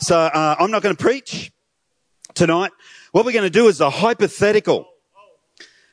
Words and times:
So 0.00 0.16
uh, 0.16 0.54
I'm 0.58 0.70
not 0.70 0.82
going 0.82 0.94
to 0.94 1.02
preach 1.02 1.50
tonight. 2.34 2.70
What 3.10 3.24
we're 3.24 3.32
going 3.32 3.42
to 3.42 3.50
do 3.50 3.66
is 3.66 3.80
a 3.80 3.90
hypothetical. 3.90 4.86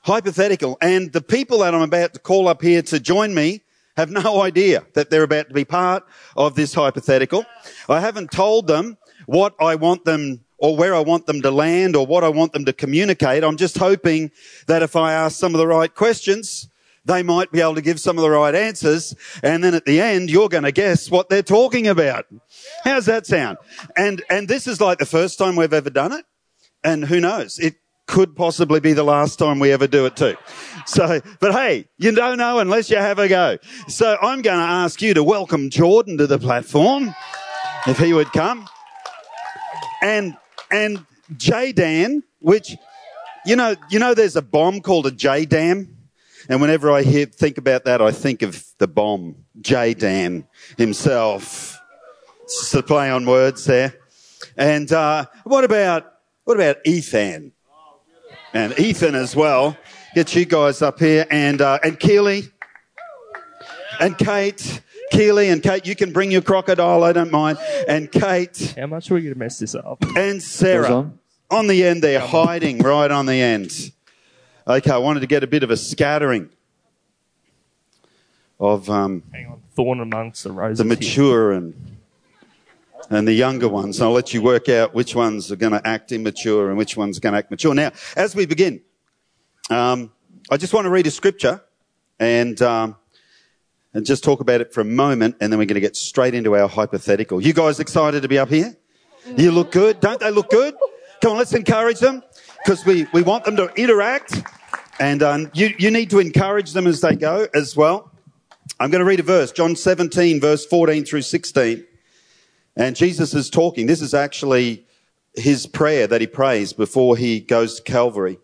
Hypothetical. 0.04 0.78
And 0.80 1.12
the 1.12 1.22
people 1.22 1.60
that 1.60 1.74
I'm 1.74 1.82
about 1.82 2.14
to 2.14 2.20
call 2.20 2.48
up 2.48 2.62
here 2.62 2.84
to 2.84 3.00
join 3.00 3.34
me 3.34 3.64
have 3.98 4.12
no 4.12 4.42
idea 4.44 4.86
that 4.94 5.10
they're 5.10 5.24
about 5.24 5.48
to 5.48 5.56
be 5.56 5.66
part 5.66 6.04
of 6.38 6.54
this 6.54 6.76
hypothetical. 6.76 7.46
I 7.90 8.00
haven't 8.00 8.32
told 8.32 8.68
them 8.68 8.98
what 9.26 9.56
I 9.60 9.74
want 9.74 10.06
them 10.06 10.42
or 10.60 10.78
where 10.78 10.94
I 10.94 11.00
want 11.00 11.26
them 11.26 11.42
to 11.42 11.50
land 11.50 11.96
or 11.96 12.06
what 12.06 12.24
I 12.24 12.30
want 12.30 12.54
them 12.54 12.66
to 12.66 12.74
communicate. 12.74 13.44
I'm 13.44 13.58
just 13.58 13.80
hoping 13.80 14.30
that 14.68 14.84
if 14.84 14.96
I 14.96 15.14
ask 15.14 15.38
some 15.40 15.56
of 15.56 15.58
the 15.58 15.68
right 15.68 15.94
questions, 15.94 16.70
they 17.06 17.24
might 17.24 17.52
be 17.52 17.62
able 17.62 17.76
to 17.76 17.82
give 17.82 18.00
some 18.00 18.18
of 18.18 18.24
the 18.24 18.30
right 18.30 18.56
answers. 18.56 19.16
And 19.44 19.64
then 19.64 19.74
at 19.74 19.86
the 19.86 20.02
end, 20.02 20.30
you're 20.30 20.50
going 20.50 20.64
to 20.64 20.72
guess 20.72 21.10
what 21.10 21.30
they're 21.30 21.44
talking 21.44 21.88
about. 21.88 22.26
How's 22.84 23.06
that 23.06 23.26
sound? 23.26 23.58
And, 23.96 24.24
and 24.30 24.48
this 24.48 24.68
is 24.68 24.82
like 24.82 24.98
the 24.98 25.06
first 25.06 25.38
time 25.38 25.56
we've 25.56 25.74
ever 25.74 25.90
done 25.90 26.12
it. 26.12 26.26
And 26.84 27.06
who 27.06 27.20
knows? 27.20 27.60
It 27.60 27.76
could 28.08 28.36
possibly 28.36 28.80
be 28.80 28.94
the 28.94 29.04
last 29.04 29.40
time 29.40 29.60
we 29.60 29.72
ever 29.72 29.88
do 29.88 30.06
it 30.06 30.16
too. 30.16 30.36
So, 30.86 31.22
but 31.40 31.54
hey, 31.54 31.88
you 31.98 32.12
don't 32.12 32.38
know 32.38 32.60
unless 32.60 32.90
you 32.90 32.98
have 32.98 33.18
a 33.18 33.28
go. 33.28 33.58
So 33.88 34.18
I'm 34.22 34.42
going 34.42 34.60
to 34.60 34.66
ask 34.66 35.02
you 35.02 35.14
to 35.16 35.24
welcome 35.24 35.70
Jordan 35.70 36.18
to 36.18 36.28
the 36.28 36.38
platform, 36.38 37.16
if 37.88 37.98
he 37.98 38.14
would 38.14 38.32
come. 38.32 38.68
And, 40.02 40.38
and 40.70 41.06
JDAM, 41.34 42.22
which, 42.40 42.76
you 43.46 43.56
know, 43.56 43.76
you 43.90 43.98
know, 43.98 44.14
there's 44.14 44.36
a 44.36 44.42
bomb 44.42 44.82
called 44.82 45.08
a 45.08 45.12
JDAM. 45.12 45.95
And 46.50 46.62
whenever 46.62 46.92
I 46.92 47.02
hear, 47.02 47.26
think 47.26 47.58
about 47.58 47.86
that, 47.86 48.02
I 48.02 48.12
think 48.12 48.42
of 48.42 48.64
the 48.78 48.88
bomb, 48.88 49.36
JDAM 49.62 50.46
himself. 50.78 51.80
It's 52.44 52.74
a 52.74 52.84
play 52.84 53.10
on 53.10 53.26
words 53.26 53.66
there. 53.66 53.96
And, 54.58 54.92
uh, 54.92 55.26
what 55.44 55.64
about, 55.64 56.12
what 56.44 56.56
about 56.56 56.78
Ethan? 56.86 57.52
And 58.54 58.78
Ethan 58.80 59.16
as 59.16 59.36
well. 59.36 59.78
Get 60.14 60.36
you 60.36 60.46
guys 60.46 60.82
up 60.82 61.00
here 61.00 61.26
and, 61.30 61.62
uh, 61.62 61.80
and 61.84 62.00
Keely 62.00 62.52
and 64.00 64.18
Kate. 64.18 64.82
Keely 65.12 65.50
and 65.50 65.62
Kate, 65.62 65.86
you 65.86 65.96
can 65.96 66.12
bring 66.14 66.32
your 66.32 66.42
crocodile, 66.42 67.04
I 67.04 67.12
don't 67.14 67.32
mind. 67.32 67.58
And 67.88 68.12
Kate 68.12 68.76
How 68.78 68.88
much 68.88 69.12
are 69.12 69.16
we 69.16 69.22
going 69.22 69.34
to 69.34 69.40
mess 69.40 69.60
this 69.60 69.76
up? 69.76 70.04
and 70.16 70.42
Sarah. 70.42 70.94
on. 70.94 71.20
On 71.52 71.68
the 71.68 71.84
end, 71.86 72.02
they're 72.04 72.20
hiding 72.20 72.80
right 72.80 73.10
on 73.12 73.28
the 73.28 73.36
end. 73.40 73.92
Okay, 74.68 74.90
I 74.90 74.98
wanted 74.98 75.20
to 75.20 75.28
get 75.28 75.44
a 75.44 75.48
bit 75.48 75.62
of 75.62 75.70
a 75.70 75.78
scattering 75.78 76.50
of 78.60 78.90
um, 78.90 79.22
Thorn 79.76 80.00
amongst 80.00 80.44
the 80.44 80.52
roses. 80.52 80.80
the 80.80 80.84
here. 80.86 80.96
mature 80.96 81.52
and 81.52 81.98
and 83.12 83.28
the 83.28 83.34
younger 83.34 83.70
ones. 83.70 84.02
I'll 84.02 84.12
let 84.12 84.34
you 84.34 84.42
work 84.42 84.68
out 84.68 84.96
which 84.96 85.14
ones 85.14 85.52
are 85.52 85.56
going 85.56 85.74
to 85.74 85.88
act 85.88 86.12
immature 86.12 86.70
and 86.70 86.80
which 86.80 86.98
ones 86.98 87.20
are 87.20 87.22
going 87.22 87.34
to 87.34 87.38
act 87.38 87.52
mature. 87.52 87.76
Now, 87.76 87.92
as 88.16 88.36
we 88.36 88.48
begin, 88.48 88.82
um, 89.70 90.12
I 90.50 90.58
just 90.58 90.74
want 90.74 90.86
to 90.86 90.90
read 90.90 91.06
a 91.06 91.12
scripture 91.12 91.62
and 92.20 92.60
um, 92.64 92.96
and 93.94 94.04
just 94.04 94.24
talk 94.24 94.40
about 94.40 94.62
it 94.62 94.74
for 94.74 94.82
a 94.82 94.86
moment, 94.86 95.36
and 95.42 95.54
then 95.54 95.60
we're 95.60 95.66
going 95.68 95.76
to 95.76 95.80
get 95.80 95.96
straight 95.96 96.34
into 96.34 96.56
our 96.56 96.68
hypothetical. 96.68 97.40
You 97.40 97.54
guys 97.54 97.80
excited 97.80 98.24
to 98.24 98.28
be 98.28 98.40
up 98.40 98.50
here? 98.50 98.76
You 99.38 99.52
look 99.52 99.72
good, 99.72 100.00
don't 100.00 100.20
they 100.20 100.32
look 100.32 100.50
good? 100.50 100.74
Come 101.22 101.34
on, 101.34 101.38
let's 101.38 101.54
encourage 101.54 102.00
them 102.00 102.24
because 102.66 102.86
we, 102.86 103.06
we 103.14 103.22
want 103.22 103.46
them 103.46 103.56
to 103.58 103.72
interact, 103.76 104.44
and 105.00 105.22
um, 105.24 105.52
you 105.54 105.74
you 105.78 105.92
need 105.92 106.10
to 106.12 106.20
encourage 106.20 106.74
them 106.74 106.88
as 106.88 107.02
they 107.02 107.16
go 107.16 107.48
as 107.54 107.76
well. 107.76 108.12
I'm 108.80 108.90
going 108.90 109.00
to 109.00 109.06
read 109.06 109.20
a 109.20 109.24
verse, 109.24 109.52
John 109.52 109.76
17, 109.76 110.42
verse 110.42 110.66
14 110.66 111.06
through 111.06 111.22
16. 111.22 111.86
And 112.76 112.96
Jesus 112.96 113.34
is 113.34 113.50
talking. 113.50 113.86
This 113.86 114.02
is 114.02 114.14
actually 114.14 114.86
his 115.36 115.68
prayer 115.68 116.08
that 116.08 116.22
he 116.22 116.28
prays 116.28 116.74
before 116.74 117.16
he 117.16 117.40
goes 117.40 117.76
to 117.76 117.84
Calvary. 117.84 118.38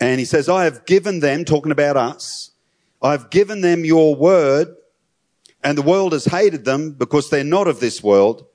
And 0.00 0.18
he 0.18 0.26
says, 0.26 0.48
I 0.48 0.64
have 0.64 0.84
given 0.84 1.20
them, 1.20 1.44
talking 1.44 1.72
about 1.72 1.96
us, 1.96 2.50
I've 3.00 3.30
given 3.30 3.60
them 3.60 3.84
your 3.84 4.14
word, 4.14 4.74
and 5.62 5.78
the 5.78 5.82
world 5.82 6.12
has 6.12 6.26
hated 6.26 6.64
them 6.64 6.92
because 6.92 7.30
they're 7.30 7.44
not 7.44 7.68
of 7.68 7.80
this 7.80 8.02
world, 8.02 8.46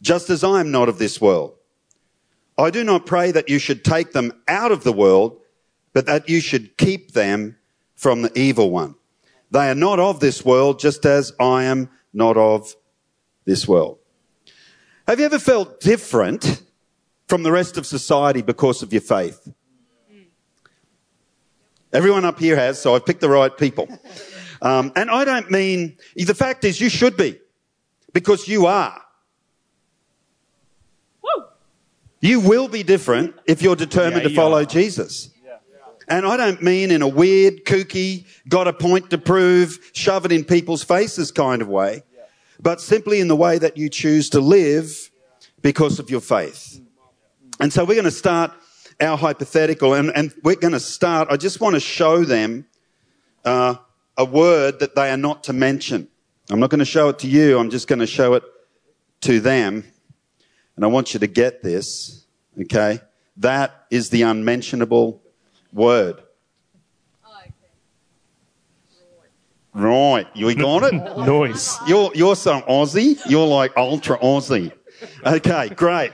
just 0.00 0.30
as 0.30 0.42
I 0.42 0.60
am 0.60 0.70
not 0.70 0.88
of 0.88 0.98
this 0.98 1.20
world. 1.20 1.54
I 2.56 2.70
do 2.70 2.82
not 2.84 3.04
pray 3.04 3.30
that 3.32 3.48
you 3.48 3.58
should 3.58 3.84
take 3.84 4.12
them 4.12 4.32
out 4.48 4.72
of 4.72 4.84
the 4.84 4.92
world, 4.92 5.38
but 5.96 6.04
that 6.04 6.28
you 6.28 6.42
should 6.42 6.76
keep 6.76 7.12
them 7.12 7.56
from 7.94 8.20
the 8.20 8.30
evil 8.38 8.70
one. 8.70 8.94
They 9.50 9.70
are 9.70 9.74
not 9.74 9.98
of 9.98 10.20
this 10.20 10.44
world, 10.44 10.78
just 10.78 11.06
as 11.06 11.32
I 11.40 11.64
am 11.64 11.88
not 12.12 12.36
of 12.36 12.76
this 13.46 13.66
world. 13.66 13.96
Have 15.08 15.20
you 15.20 15.24
ever 15.24 15.38
felt 15.38 15.80
different 15.80 16.60
from 17.28 17.44
the 17.44 17.50
rest 17.50 17.78
of 17.78 17.86
society 17.86 18.42
because 18.42 18.82
of 18.82 18.92
your 18.92 19.00
faith? 19.00 19.50
Everyone 21.94 22.26
up 22.26 22.38
here 22.38 22.56
has, 22.56 22.78
so 22.78 22.94
I've 22.94 23.06
picked 23.06 23.22
the 23.22 23.30
right 23.30 23.56
people. 23.56 23.88
Um, 24.60 24.92
and 24.96 25.10
I 25.10 25.24
don't 25.24 25.50
mean, 25.50 25.96
the 26.14 26.34
fact 26.34 26.64
is 26.64 26.78
you 26.78 26.90
should 26.90 27.16
be, 27.16 27.40
because 28.12 28.46
you 28.46 28.66
are. 28.66 29.00
You 32.20 32.40
will 32.40 32.68
be 32.68 32.82
different 32.82 33.34
if 33.46 33.62
you're 33.62 33.76
determined 33.76 34.24
Yeah, 34.24 34.28
to 34.28 34.34
follow 34.34 34.58
are. 34.58 34.66
Jesus. 34.66 35.30
And 36.08 36.24
I 36.24 36.36
don't 36.36 36.62
mean 36.62 36.90
in 36.90 37.02
a 37.02 37.08
weird, 37.08 37.64
kooky, 37.64 38.26
got 38.48 38.68
a 38.68 38.72
point 38.72 39.10
to 39.10 39.18
prove, 39.18 39.90
shove 39.92 40.24
it 40.24 40.32
in 40.32 40.44
people's 40.44 40.84
faces 40.84 41.32
kind 41.32 41.60
of 41.60 41.68
way, 41.68 42.04
but 42.60 42.80
simply 42.80 43.20
in 43.20 43.28
the 43.28 43.36
way 43.36 43.58
that 43.58 43.76
you 43.76 43.88
choose 43.88 44.30
to 44.30 44.40
live 44.40 45.10
because 45.62 45.98
of 45.98 46.08
your 46.08 46.20
faith. 46.20 46.80
And 47.58 47.72
so 47.72 47.84
we're 47.84 47.94
going 47.94 48.04
to 48.04 48.10
start 48.10 48.52
our 49.00 49.16
hypothetical, 49.16 49.94
and, 49.94 50.12
and 50.14 50.32
we're 50.44 50.54
going 50.54 50.72
to 50.72 50.80
start. 50.80 51.28
I 51.30 51.36
just 51.36 51.60
want 51.60 51.74
to 51.74 51.80
show 51.80 52.24
them 52.24 52.66
uh, 53.44 53.76
a 54.16 54.24
word 54.24 54.78
that 54.78 54.94
they 54.94 55.10
are 55.10 55.16
not 55.16 55.44
to 55.44 55.52
mention. 55.52 56.08
I'm 56.50 56.60
not 56.60 56.70
going 56.70 56.78
to 56.78 56.84
show 56.84 57.08
it 57.08 57.18
to 57.20 57.28
you, 57.28 57.58
I'm 57.58 57.70
just 57.70 57.88
going 57.88 57.98
to 57.98 58.06
show 58.06 58.34
it 58.34 58.44
to 59.22 59.40
them. 59.40 59.84
And 60.76 60.84
I 60.84 60.88
want 60.88 61.14
you 61.14 61.20
to 61.20 61.26
get 61.26 61.62
this, 61.62 62.26
okay? 62.60 63.00
That 63.38 63.86
is 63.90 64.10
the 64.10 64.22
unmentionable 64.22 65.22
word. 65.76 66.22
Right, 69.76 70.26
you 70.34 70.54
got 70.54 70.84
it? 70.84 70.94
Noise. 71.26 71.76
You're, 71.86 72.10
you're 72.14 72.34
some 72.34 72.62
Aussie. 72.62 73.20
You're 73.28 73.46
like 73.46 73.76
ultra 73.76 74.18
Aussie. 74.18 74.72
Okay, 75.24 75.68
great. 75.68 76.12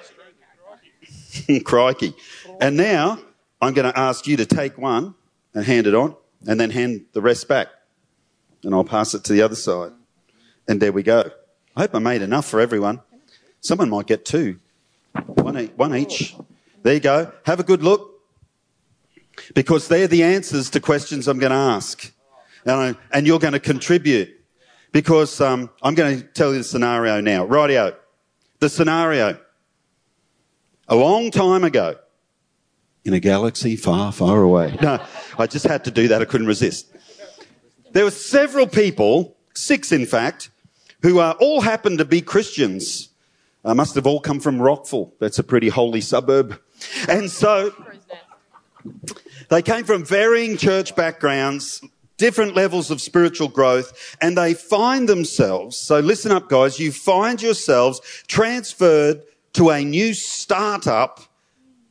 Crikey. 1.64 2.14
And 2.60 2.76
now 2.76 3.20
I'm 3.60 3.72
going 3.72 3.90
to 3.90 3.96
ask 3.96 4.26
you 4.26 4.36
to 4.38 4.46
take 4.46 4.76
one 4.76 5.14
and 5.54 5.64
hand 5.64 5.86
it 5.86 5.94
on 5.94 6.16
and 6.44 6.58
then 6.58 6.70
hand 6.70 7.06
the 7.12 7.22
rest 7.22 7.46
back. 7.46 7.68
And 8.64 8.74
I'll 8.74 8.82
pass 8.82 9.14
it 9.14 9.22
to 9.24 9.32
the 9.32 9.42
other 9.42 9.54
side. 9.54 9.92
And 10.66 10.82
there 10.82 10.92
we 10.92 11.04
go. 11.04 11.30
I 11.76 11.82
hope 11.82 11.94
I 11.94 12.00
made 12.00 12.22
enough 12.22 12.46
for 12.46 12.60
everyone. 12.60 13.00
Someone 13.60 13.90
might 13.90 14.08
get 14.08 14.24
two. 14.24 14.58
One, 15.26 15.66
one 15.76 15.94
each. 15.94 16.34
There 16.82 16.94
you 16.94 17.00
go. 17.00 17.30
Have 17.44 17.60
a 17.60 17.64
good 17.64 17.84
look. 17.84 18.11
Because 19.54 19.88
they're 19.88 20.06
the 20.06 20.22
answers 20.22 20.70
to 20.70 20.80
questions 20.80 21.28
I'm 21.28 21.38
going 21.38 21.50
to 21.52 21.56
ask. 21.56 22.12
And, 22.64 22.72
I, 22.72 22.94
and 23.12 23.26
you're 23.26 23.38
going 23.38 23.54
to 23.54 23.60
contribute. 23.60 24.30
Because 24.92 25.40
um, 25.40 25.70
I'm 25.82 25.94
going 25.94 26.20
to 26.20 26.24
tell 26.24 26.52
you 26.52 26.58
the 26.58 26.64
scenario 26.64 27.20
now. 27.20 27.46
Rightio. 27.46 27.96
The 28.60 28.68
scenario. 28.68 29.38
A 30.88 30.96
long 30.96 31.30
time 31.30 31.64
ago, 31.64 31.96
in 33.04 33.14
a 33.14 33.20
galaxy 33.20 33.76
far, 33.76 34.12
far 34.12 34.42
away. 34.42 34.76
No, 34.82 35.04
I 35.38 35.46
just 35.46 35.66
had 35.66 35.84
to 35.84 35.90
do 35.90 36.08
that. 36.08 36.22
I 36.22 36.24
couldn't 36.24 36.46
resist. 36.46 36.88
There 37.92 38.04
were 38.04 38.10
several 38.10 38.66
people, 38.66 39.36
six 39.54 39.92
in 39.92 40.06
fact, 40.06 40.50
who 41.02 41.18
uh, 41.18 41.34
all 41.40 41.60
happened 41.60 41.98
to 41.98 42.04
be 42.04 42.20
Christians. 42.20 43.08
Uh, 43.64 43.74
must 43.74 43.94
have 43.94 44.06
all 44.06 44.20
come 44.20 44.40
from 44.40 44.60
Rockville. 44.60 45.14
That's 45.20 45.38
a 45.38 45.44
pretty 45.44 45.68
holy 45.68 46.00
suburb. 46.00 46.60
And 47.08 47.30
so 47.30 47.72
they 49.48 49.62
came 49.62 49.84
from 49.84 50.04
varying 50.04 50.56
church 50.56 50.94
backgrounds, 50.96 51.82
different 52.16 52.54
levels 52.54 52.90
of 52.90 53.00
spiritual 53.00 53.48
growth, 53.48 54.16
and 54.20 54.36
they 54.36 54.54
find 54.54 55.08
themselves, 55.08 55.76
so 55.76 56.00
listen 56.00 56.32
up 56.32 56.48
guys, 56.48 56.78
you 56.78 56.92
find 56.92 57.42
yourselves 57.42 58.00
transferred 58.26 59.22
to 59.52 59.70
a 59.70 59.84
new 59.84 60.14
startup 60.14 61.20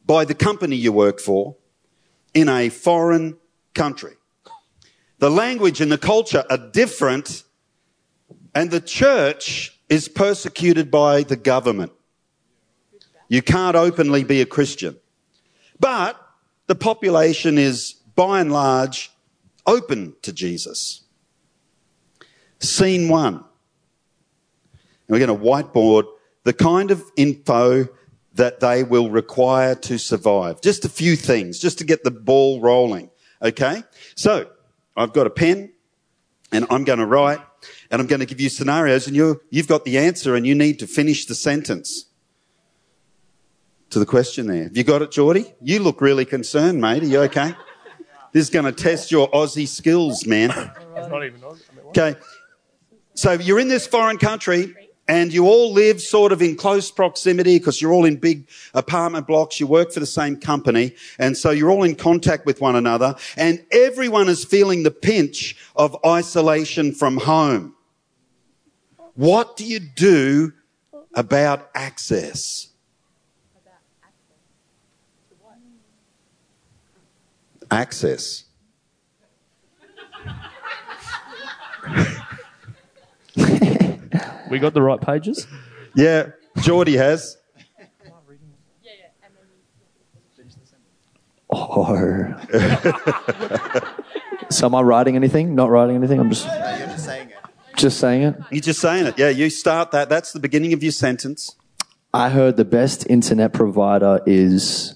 by 0.06 0.26
the 0.26 0.36
company 0.36 0.76
you 0.76 0.92
work 0.92 1.20
for 1.20 1.56
in 2.34 2.50
a 2.50 2.70
foreign 2.70 3.38
country. 3.74 4.14
The 5.20 5.30
language 5.30 5.82
and 5.82 5.92
the 5.92 5.98
culture 5.98 6.44
are 6.50 6.58
different, 6.58 7.44
and 8.56 8.72
the 8.72 8.82
church 8.82 9.80
is 9.88 10.08
persecuted 10.08 10.90
by 10.90 11.24
the 11.24 11.36
government. 11.36 11.92
You 13.28 13.42
can't 13.42 13.76
openly 13.76 14.24
be 14.24 14.42
a 14.42 14.46
Christian. 14.46 14.98
But 15.80 16.21
the 16.68 16.76
population 16.76 17.58
is 17.58 17.94
by 18.16 18.40
and 18.40 18.52
large 18.52 19.12
open 19.66 20.16
to 20.22 20.34
Jesus. 20.34 21.04
Scene 22.60 23.10
one. 23.10 23.36
And 23.36 23.44
we're 25.10 25.26
going 25.26 25.40
to 25.40 25.46
whiteboard 25.46 26.06
the 26.44 26.54
kind 26.54 26.92
of 26.92 27.04
info 27.18 27.88
that 28.34 28.60
they 28.60 28.84
will 28.84 29.10
require 29.10 29.76
to 29.76 29.98
survive. 29.98 30.62
Just 30.62 30.86
a 30.86 30.90
few 30.90 31.16
things, 31.16 31.60
just 31.60 31.78
to 31.80 31.84
get 31.84 32.04
the 32.04 32.12
ball 32.12 32.62
rolling. 32.62 33.10
Okay? 33.42 33.84
So, 34.16 34.50
I've 34.96 35.14
got 35.14 35.28
a 35.28 35.30
pen 35.30 35.74
and 36.52 36.66
I'm 36.70 36.84
going 36.84 37.00
to 37.00 37.06
write 37.06 37.40
and 37.90 38.02
I'm 38.02 38.08
going 38.08 38.20
to 38.20 38.26
give 38.26 38.42
you 38.42 38.50
scenarios 38.50 39.08
and 39.08 39.16
you 39.16 39.42
you've 39.50 39.68
got 39.68 39.86
the 39.86 39.98
answer 39.98 40.36
and 40.36 40.46
you 40.46 40.56
need 40.56 40.80
to 40.80 40.88
finish 40.88 41.26
the 41.26 41.36
sentence 41.36 42.06
to 43.92 44.00
the 44.00 44.06
question 44.06 44.48
there. 44.48 44.64
Have 44.64 44.76
you 44.76 44.84
got 44.84 45.02
it, 45.02 45.12
Geordie? 45.12 45.54
You 45.62 45.80
look 45.80 46.02
really 46.02 46.26
concerned, 46.26 46.82
mate. 46.82 47.04
Are 47.04 47.06
you 47.06 47.20
okay? 47.22 47.54
This 48.32 48.44
is 48.44 48.50
going 48.50 48.66
to 48.66 48.72
test 48.72 49.12
your 49.12 49.30
Aussie 49.32 49.68
skills, 49.68 50.26
man. 50.26 50.50
It's 50.96 51.10
not 51.10 51.26
even 51.26 51.44
on. 51.44 51.60
I 51.72 51.76
mean, 51.76 51.86
what? 51.86 51.98
Okay. 51.98 52.20
So 53.14 53.34
you're 53.34 53.60
in 53.60 53.68
this 53.68 53.86
foreign 53.86 54.18
country 54.18 54.74
and 55.10 55.34
you 55.34 55.46
all 55.46 55.74
live 55.74 56.00
sort 56.00 56.32
of 56.32 56.42
in 56.42 56.56
close 56.56 56.90
proximity 56.90 57.60
because 57.60 57.82
you're 57.82 57.92
all 57.92 58.06
in 58.06 58.16
big 58.16 58.48
apartment 58.74 59.28
blocks. 59.28 59.60
You 59.60 59.68
work 59.68 59.92
for 59.92 60.00
the 60.00 60.06
same 60.06 60.38
company. 60.38 60.96
And 61.20 61.36
so 61.36 61.52
you're 61.52 61.70
all 61.70 61.84
in 61.84 61.96
contact 61.96 62.46
with 62.46 62.62
one 62.62 62.78
another 62.78 63.16
and 63.36 63.64
everyone 63.72 64.30
is 64.30 64.46
feeling 64.46 64.84
the 64.84 64.92
pinch 64.92 65.58
of 65.76 65.98
isolation 66.06 66.94
from 66.94 67.18
home. 67.18 67.76
What 69.16 69.58
do 69.58 69.66
you 69.66 69.82
do 69.82 70.54
about 71.14 71.70
access? 71.76 72.71
Access. 77.72 78.44
We 84.50 84.60
got 84.60 84.74
the 84.74 84.82
right 84.82 85.00
pages. 85.00 85.48
Yeah, 85.96 86.32
Geordie 86.60 86.98
has. 86.98 87.38
Oh. 91.50 92.34
so 94.50 94.66
am 94.66 94.76
I 94.76 94.82
writing 94.82 95.16
anything? 95.16 95.56
Not 95.56 95.70
writing 95.70 95.96
anything? 95.96 96.20
I'm 96.20 96.30
just 96.30 96.46
You're 96.46 96.88
just 96.88 97.06
saying 97.06 97.30
it. 97.30 97.38
just 97.78 98.00
saying 98.00 98.24
it. 98.24 98.36
You're 98.52 98.62
just 98.62 98.80
saying 98.80 99.06
it. 99.08 99.20
Yeah, 99.20 99.30
you 99.30 99.50
start 99.50 99.92
that. 99.92 100.08
That's 100.10 100.32
the 100.34 100.40
beginning 100.40 100.74
of 100.74 100.82
your 100.84 100.94
sentence. 100.94 101.56
I 102.14 102.30
heard 102.30 102.58
the 102.58 102.66
best 102.66 103.10
internet 103.10 103.54
provider 103.54 104.22
is. 104.26 104.96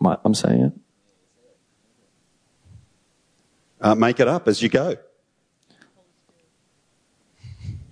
Am 0.00 0.06
I, 0.08 0.18
I'm 0.24 0.34
saying 0.34 0.60
it. 0.62 0.72
Uh, 3.82 3.94
make 3.96 4.20
it 4.20 4.28
up 4.28 4.46
as 4.46 4.62
you 4.62 4.68
go. 4.68 4.96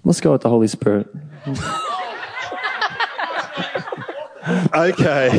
Let's 0.04 0.20
go 0.20 0.32
with 0.32 0.42
the 0.42 0.48
Holy 0.48 0.68
Spirit. 0.68 1.08
Okay. 4.74 5.38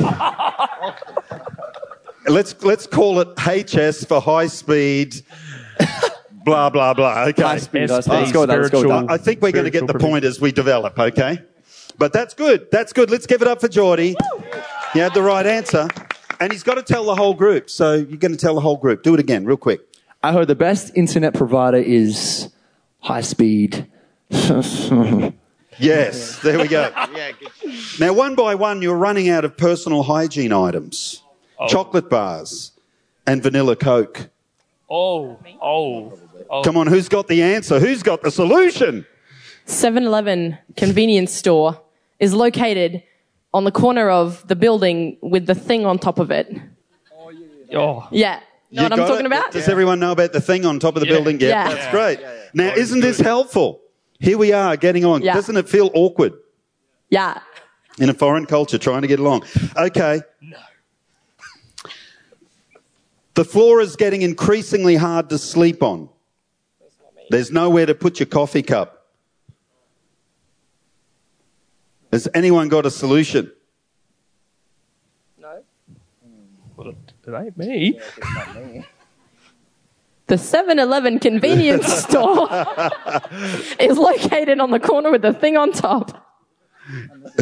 let's 2.28 2.62
let's 2.64 2.86
call 2.86 3.20
it 3.20 3.30
HS 3.40 4.06
for 4.06 4.22
high 4.22 4.48
speed. 4.48 5.24
Blah 6.44 6.70
blah 6.70 6.94
blah. 6.94 7.26
Okay. 7.30 7.42
High 7.42 7.58
speed. 7.58 7.90
SP, 7.90 8.08
Let's 8.10 8.32
go 8.32 8.42
with 8.42 8.50
that. 8.50 8.60
Let's 8.60 8.70
go 8.70 8.82
with 8.82 8.90
that. 8.90 9.06
I 9.10 9.18
think 9.18 9.42
we're 9.42 9.52
going 9.52 9.66
to 9.66 9.72
get 9.72 9.88
the 9.88 9.98
point 9.98 10.26
as 10.26 10.40
we 10.40 10.52
develop. 10.52 11.00
Okay. 11.00 11.42
But 11.98 12.14
that's 12.14 12.34
good. 12.34 12.68
That's 12.72 12.94
good. 12.94 13.10
Let's 13.10 13.26
give 13.26 13.42
it 13.42 13.48
up 13.48 13.62
for 13.62 13.68
Geordie. 13.68 14.16
He 14.94 15.00
had 15.00 15.14
the 15.14 15.22
right 15.22 15.46
answer, 15.46 15.88
and 16.40 16.52
he's 16.52 16.64
got 16.64 16.76
to 16.76 16.84
tell 16.84 17.06
the 17.06 17.16
whole 17.16 17.34
group. 17.34 17.70
So 17.70 17.94
you're 17.94 18.18
going 18.18 18.32
to 18.32 18.38
tell 18.38 18.56
the 18.56 18.62
whole 18.62 18.78
group. 18.78 19.04
Do 19.04 19.14
it 19.14 19.20
again, 19.20 19.46
real 19.46 19.58
quick. 19.58 19.82
I 20.24 20.34
heard 20.34 20.48
the 20.48 20.56
best 20.56 20.92
internet 20.96 21.34
provider 21.34 21.78
is 21.78 22.50
high 23.00 23.22
speed. 23.22 23.88
Yes. 25.80 26.38
There 26.40 26.60
we 26.60 26.68
go. 26.68 26.92
Yeah. 27.14 27.32
Now, 28.00 28.14
one 28.14 28.36
by 28.36 28.56
one, 28.56 28.82
you're 28.82 28.96
running 28.98 29.30
out 29.30 29.46
of 29.46 29.58
personal 29.58 30.04
hygiene 30.04 30.54
items, 30.54 31.24
oh. 31.58 31.68
chocolate 31.68 32.10
bars, 32.10 32.72
and 33.26 33.42
vanilla 33.42 33.76
Coke. 33.76 34.30
Oh, 34.90 35.40
oh, 35.62 36.20
oh. 36.50 36.62
Come 36.64 36.78
on, 36.78 36.86
who's 36.88 37.10
got 37.10 37.28
the 37.28 37.42
answer? 37.42 37.80
Who's 37.80 38.04
got 38.04 38.22
the 38.22 38.30
solution? 38.30 39.06
7 39.66 40.04
Eleven 40.04 40.58
convenience 40.76 41.34
store 41.34 41.82
is 42.20 42.34
located 42.34 43.02
on 43.54 43.64
the 43.64 43.72
corner 43.72 44.10
of 44.10 44.48
the 44.48 44.56
building 44.56 45.18
with 45.22 45.48
the 45.48 45.56
thing 45.56 45.86
on 45.86 45.98
top 45.98 46.20
of 46.20 46.30
it. 46.30 46.54
Oh, 47.74 48.08
Yeah. 48.12 48.42
Know 48.72 48.84
You 48.84 48.90
what 48.90 48.94
I'm 49.00 49.08
talking 49.08 49.26
it? 49.26 49.26
about? 49.26 49.52
Does 49.52 49.68
everyone 49.68 50.00
know 50.00 50.14
about 50.14 50.32
the 50.32 50.40
thing 50.40 50.66
on 50.66 50.80
top 50.80 50.96
of 50.96 51.02
the 51.02 51.08
Yeah. 51.08 51.14
building? 51.14 51.40
Yeah, 51.42 51.48
Yeah. 51.50 51.70
that's 51.70 51.86
Yeah. 51.86 51.92
great. 51.92 52.20
Now, 52.54 52.74
isn't 52.74 53.02
this 53.02 53.20
helpful? 53.20 53.82
Here 54.20 54.38
we 54.38 54.54
are 54.54 54.78
getting 54.78 55.04
on. 55.04 55.22
Yeah. 55.22 55.34
Doesn't 55.34 55.58
it 55.58 55.68
feel 55.68 55.92
awkward 55.94 56.34
Yeah. 57.10 57.40
in 58.00 58.10
a 58.10 58.14
foreign 58.14 58.46
culture 58.46 58.78
trying 58.78 59.02
to 59.02 59.08
get 59.10 59.20
along? 59.20 59.44
Okay. 59.78 60.22
no. 60.42 60.58
The 63.34 63.46
floor 63.46 63.82
is 63.82 63.96
getting 63.96 64.22
increasingly 64.22 64.96
hard 64.96 65.30
to 65.30 65.38
sleep 65.38 65.82
on. 65.84 66.10
There's 67.30 67.50
nowhere 67.52 67.86
to 67.86 67.96
put 67.96 68.20
your 68.20 68.28
coffee 68.28 68.62
cup. 68.62 69.08
Has 72.12 72.28
anyone 72.34 72.68
got 72.70 72.86
a 72.86 72.92
solution? 72.92 73.52
Well, 76.78 76.94
it 77.34 77.38
ain't 77.38 77.58
me. 77.58 78.00
The 80.28 80.38
7 80.38 80.80
Eleven 80.80 81.20
convenience 81.20 81.88
store 82.04 82.48
is 83.80 83.98
located 83.98 84.60
on 84.60 84.72
the 84.72 84.80
corner 84.80 85.12
with 85.12 85.22
the 85.22 85.34
thing 85.34 85.58
on 85.58 85.72
top. 85.72 86.26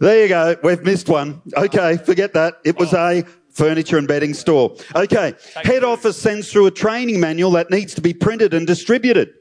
There 0.00 0.22
you 0.22 0.28
go. 0.28 0.56
We've 0.62 0.82
missed 0.84 1.08
one. 1.08 1.42
Okay, 1.56 1.96
forget 1.96 2.32
that. 2.34 2.60
It 2.64 2.78
was 2.78 2.92
a 2.92 3.24
furniture 3.50 3.98
and 3.98 4.06
bedding 4.06 4.32
store. 4.32 4.76
Okay, 4.94 5.34
head 5.56 5.82
office 5.82 6.16
sends 6.16 6.52
through 6.52 6.66
a 6.66 6.70
training 6.70 7.18
manual 7.18 7.50
that 7.52 7.70
needs 7.70 7.94
to 7.94 8.00
be 8.00 8.14
printed 8.14 8.54
and 8.54 8.64
distributed. 8.64 9.34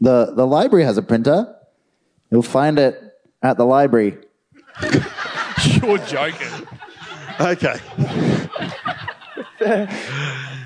The 0.00 0.32
the 0.36 0.46
library 0.46 0.84
has 0.84 0.96
a 0.96 1.02
printer. 1.02 1.56
You'll 2.30 2.42
find 2.42 2.78
it 2.78 3.00
at 3.42 3.56
the 3.56 3.66
library. 3.66 4.16
You're 5.86 5.98
joking. 5.98 6.66
Okay. 7.40 7.78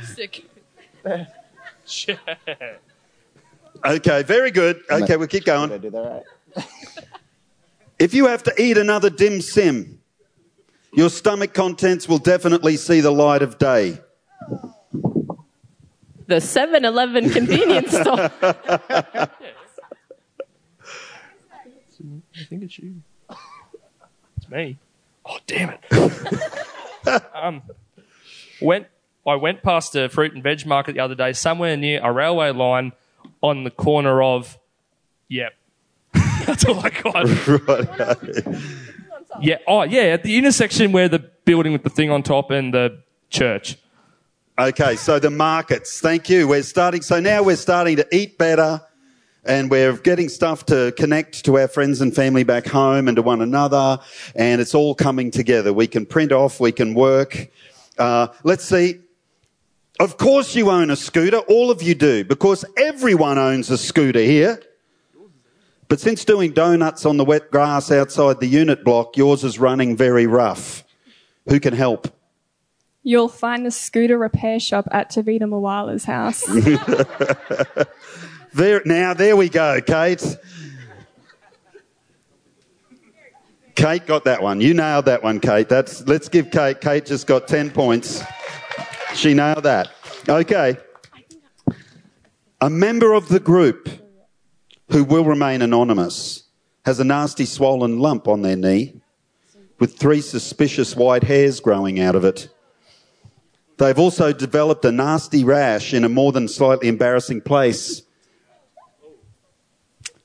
Sick. 0.05 0.45
Shit. 1.87 2.19
Okay, 3.85 4.25
very 4.25 4.51
good. 4.51 4.83
Okay, 4.91 5.17
we'll 5.17 5.29
keep 5.29 5.45
going. 5.45 5.81
do 5.81 5.91
that 5.91 6.25
right? 6.57 6.67
If 8.01 8.13
you 8.13 8.27
have 8.27 8.43
to 8.45 8.53
eat 8.61 8.77
another 8.77 9.09
dim 9.09 9.41
sim, 9.41 10.01
your 10.93 11.11
stomach 11.11 11.55
contents 11.55 12.09
will 12.09 12.19
definitely 12.19 12.77
see 12.77 13.01
the 13.01 13.13
light 13.13 13.41
of 13.41 13.57
day. 13.59 13.99
The 16.27 16.41
7 16.41 16.85
Eleven 16.85 17.31
convenience 17.31 17.93
store. 17.93 18.31
I 18.41 19.29
think 22.49 22.63
it's 22.65 22.79
you. 22.81 23.01
It's 24.39 24.49
me. 24.49 24.77
Oh, 25.29 25.39
damn 25.47 25.71
it. 25.71 27.23
um, 27.35 27.63
went, 28.61 28.87
I 29.27 29.35
went 29.35 29.63
past 29.63 29.95
a 29.95 30.09
fruit 30.09 30.33
and 30.33 30.43
veg 30.43 30.65
market 30.67 30.95
the 30.95 31.01
other 31.01 31.15
day, 31.15 31.33
somewhere 31.33 31.77
near 31.77 32.01
a 32.03 32.11
railway 32.11 32.51
line 32.51 32.93
on 33.43 33.65
the 33.65 33.71
corner 33.71 34.23
of, 34.23 34.59
yep. 35.29 35.55
That's 36.47 36.65
all 36.65 36.81
I 36.81 36.91
got. 36.91 38.55
Yeah. 39.41 39.59
Oh, 39.69 39.83
yeah. 39.83 40.15
At 40.15 40.23
the 40.25 40.37
intersection 40.37 40.91
where 40.91 41.09
the 41.09 41.19
building 41.19 41.73
with 41.73 41.85
the 41.85 41.91
thing 41.91 42.11
on 42.11 42.23
top 42.23 42.51
and 42.51 42.73
the 42.73 43.03
church. 43.31 43.77
Okay, 44.59 44.97
so 44.97 45.19
the 45.19 45.31
markets. 45.31 46.01
Thank 46.01 46.29
you. 46.29 46.49
We're 46.49 46.63
starting. 46.63 47.03
So 47.03 47.21
now 47.21 47.43
we're 47.43 47.57
starting 47.57 47.97
to 47.97 48.07
eat 48.11 48.39
better 48.39 48.81
and 49.45 49.71
we're 49.71 49.97
getting 49.97 50.29
stuff 50.29 50.67
to 50.67 50.93
connect 50.97 51.45
to 51.47 51.59
our 51.59 51.69
friends 51.69 52.01
and 52.01 52.15
family 52.15 52.45
back 52.45 52.67
home 52.67 53.09
and 53.09 53.17
to 53.17 53.23
one 53.23 53.41
another. 53.41 53.99
And 54.35 54.61
it's 54.61 54.75
all 54.75 54.95
coming 54.95 55.31
together. 55.31 55.73
We 55.73 55.87
can 55.87 56.07
print 56.07 56.33
off, 56.33 56.61
we 56.61 56.73
can 56.73 56.95
work. 56.95 57.49
Uh, 57.97 58.29
let's 58.45 58.65
see. 58.65 59.01
Of 60.01 60.17
course 60.17 60.55
you 60.55 60.71
own 60.71 60.91
a 60.91 60.97
scooter. 60.97 61.39
All 61.39 61.71
of 61.71 61.83
you 61.83 61.95
do 61.95 62.25
because 62.25 62.65
everyone 62.77 63.39
owns 63.39 63.71
a 63.71 63.79
scooter 63.79 64.21
here. 64.21 64.63
But 65.89 66.01
since 66.01 66.25
doing 66.25 66.53
donuts 66.53 67.07
on 67.07 67.17
the 67.17 67.25
wet 67.25 67.51
grass 67.51 67.91
outside 67.91 68.41
the 68.41 68.47
unit 68.47 68.85
block, 68.85 69.17
yours 69.17 69.43
is 69.43 69.59
running 69.59 69.97
very 69.97 70.27
rough. 70.27 70.85
Who 71.49 71.59
can 71.59 71.73
help? 71.73 72.15
You'll 73.03 73.29
find 73.29 73.65
the 73.65 73.71
scooter 73.71 74.19
repair 74.19 74.61
shop 74.61 74.87
at 74.91 75.11
Tavita 75.11 75.45
Mawala's 75.45 76.05
house. 76.05 76.45
There, 78.55 78.83
now, 78.85 79.15
there 79.15 79.37
we 79.37 79.49
go, 79.49 79.81
Kate. 79.81 80.25
Kate 83.75 84.07
got 84.07 84.25
that 84.25 84.43
one. 84.43 84.61
You 84.61 84.75
nailed 84.75 85.05
that 85.05 85.23
one, 85.23 85.39
Kate. 85.39 85.69
That's, 85.69 86.07
let's 86.07 86.29
give 86.29 86.51
Kate. 86.51 86.81
Kate 86.81 87.07
just 87.07 87.27
got 87.27 87.47
10 87.47 87.71
points. 87.71 88.23
She 89.15 89.35
nailed 89.35 89.63
that. 89.65 89.91
Okay. 90.29 90.77
A 92.61 92.69
member 92.69 93.13
of 93.13 93.29
the 93.29 93.39
group 93.39 93.89
who 94.91 95.05
will 95.05 95.25
remain 95.25 95.63
anonymous, 95.63 96.45
has 96.85 96.99
a 96.99 97.05
nasty 97.05 97.45
swollen 97.45 97.99
lump 97.99 98.27
on 98.27 98.43
their 98.43 98.57
knee 98.57 99.01
with 99.79 99.97
three 99.97 100.21
suspicious 100.21 100.97
white 100.97 101.25
hairs 101.25 101.61
growing 101.61 102.01
out 102.01 102.15
of 102.15 102.25
it. 102.25 102.49
They've 103.77 103.99
also 103.99 104.33
developed 104.33 104.85
a 104.85 104.91
nasty 104.91 105.45
rash 105.45 105.95
in 105.95 106.03
a 106.03 106.09
more 106.09 106.33
than 106.33 106.49
slightly 106.49 106.89
embarrassing 106.89 107.43
place. 107.43 108.03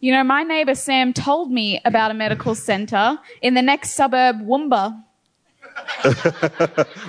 You 0.03 0.12
know, 0.12 0.25
my 0.25 0.43
neighbour 0.43 0.75
Sam 0.75 1.13
told 1.13 1.50
me 1.50 1.79
about 1.86 2.12
a 2.12 2.13
medical 2.13 2.55
centre 2.55 3.17
in 3.41 3.53
the 3.53 3.62
next 3.62 3.91
suburb, 3.91 4.41
Woomba. 4.41 5.01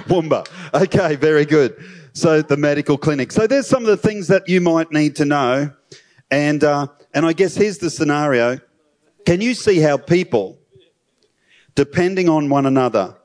Woomba. 0.06 0.46
Okay, 0.72 1.16
very 1.16 1.44
good. 1.44 1.74
So 2.12 2.40
the 2.40 2.56
medical 2.56 2.96
clinic. 2.96 3.32
So 3.32 3.48
there's 3.48 3.66
some 3.66 3.82
of 3.82 3.88
the 3.88 3.96
things 3.96 4.28
that 4.28 4.48
you 4.48 4.60
might 4.60 4.92
need 4.92 5.16
to 5.16 5.24
know. 5.24 5.72
And, 6.30 6.62
uh, 6.62 6.86
and 7.12 7.26
I 7.26 7.32
guess 7.32 7.56
here's 7.56 7.78
the 7.78 7.90
scenario. 7.90 8.60
Can 9.26 9.40
you 9.40 9.54
see 9.54 9.80
how 9.80 9.96
people, 9.96 10.60
depending 11.74 12.28
on 12.28 12.48
one 12.48 12.64
another, 12.64 13.16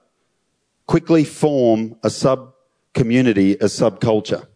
quickly 0.88 1.24
form 1.24 1.96
a 2.02 2.10
sub 2.10 2.56
community, 2.96 3.54
a 3.54 3.66
subculture? 3.66 4.48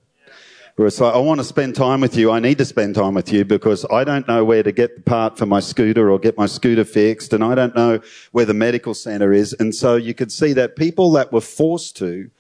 Where 0.76 0.88
it's 0.88 1.00
like, 1.00 1.14
I 1.14 1.20
want 1.20 1.40
to 1.40 1.44
spend 1.44 1.76
time 1.76 2.02
with 2.02 2.18
you. 2.18 2.32
I 2.32 2.40
need 2.40 2.58
to 2.58 2.66
spend 2.66 2.96
time 2.96 3.14
with 3.14 3.32
you 3.32 3.46
because 3.46 3.86
I 3.92 4.04
don't 4.04 4.28
know 4.28 4.44
where 4.44 4.64
to 4.64 4.72
get 4.72 4.96
the 4.96 5.02
part 5.04 5.38
for 5.38 5.46
my 5.46 5.60
scooter 5.60 6.10
or 6.10 6.18
get 6.18 6.36
my 6.36 6.48
scooter 6.48 6.84
fixed. 6.84 7.32
And 7.32 7.44
I 7.44 7.54
don't 7.54 7.76
know 7.76 8.00
where 8.32 8.46
the 8.46 8.56
medical 8.56 8.96
center 8.96 9.32
is. 9.32 9.54
And 9.54 9.76
so 9.76 9.96
you 9.96 10.16
could 10.16 10.32
see 10.32 10.52
that 10.54 10.76
people 10.76 11.12
that 11.12 11.32
were 11.32 11.42
forced 11.42 11.96
to 11.98 12.32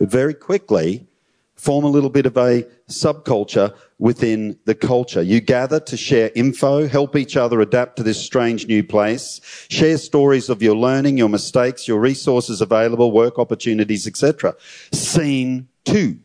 very 0.00 0.32
quickly 0.32 1.06
form 1.54 1.84
a 1.84 1.88
little 1.88 2.08
bit 2.08 2.24
of 2.24 2.36
a 2.38 2.66
subculture 2.88 3.74
within 3.98 4.58
the 4.64 4.74
culture. 4.74 5.22
You 5.22 5.40
gather 5.40 5.78
to 5.78 5.96
share 5.96 6.30
info, 6.34 6.88
help 6.88 7.14
each 7.14 7.36
other 7.36 7.60
adapt 7.60 7.96
to 7.98 8.02
this 8.02 8.18
strange 8.18 8.66
new 8.66 8.82
place, 8.82 9.40
share 9.68 9.98
stories 9.98 10.48
of 10.48 10.62
your 10.62 10.74
learning, 10.74 11.18
your 11.18 11.28
mistakes, 11.28 11.86
your 11.86 12.00
resources 12.00 12.62
available, 12.62 13.12
work 13.12 13.38
opportunities, 13.38 14.06
etc. 14.06 14.56
Scene 14.92 15.68
two. 15.84 16.18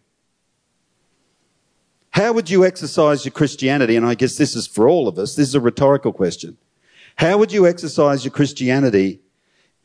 How 2.17 2.33
would 2.33 2.49
you 2.49 2.65
exercise 2.65 3.25
your 3.25 3.31
Christianity? 3.31 3.95
And 3.95 4.03
I 4.03 4.15
guess 4.15 4.37
this 4.37 4.55
is 4.55 4.65
for 4.65 4.89
all 4.89 5.07
of 5.07 5.19
us. 5.19 5.35
This 5.35 5.49
is 5.49 5.53
a 5.53 5.61
rhetorical 5.61 6.11
question. 6.11 6.57
How 7.17 7.37
would 7.37 7.51
you 7.51 7.67
exercise 7.67 8.25
your 8.25 8.31
Christianity 8.31 9.19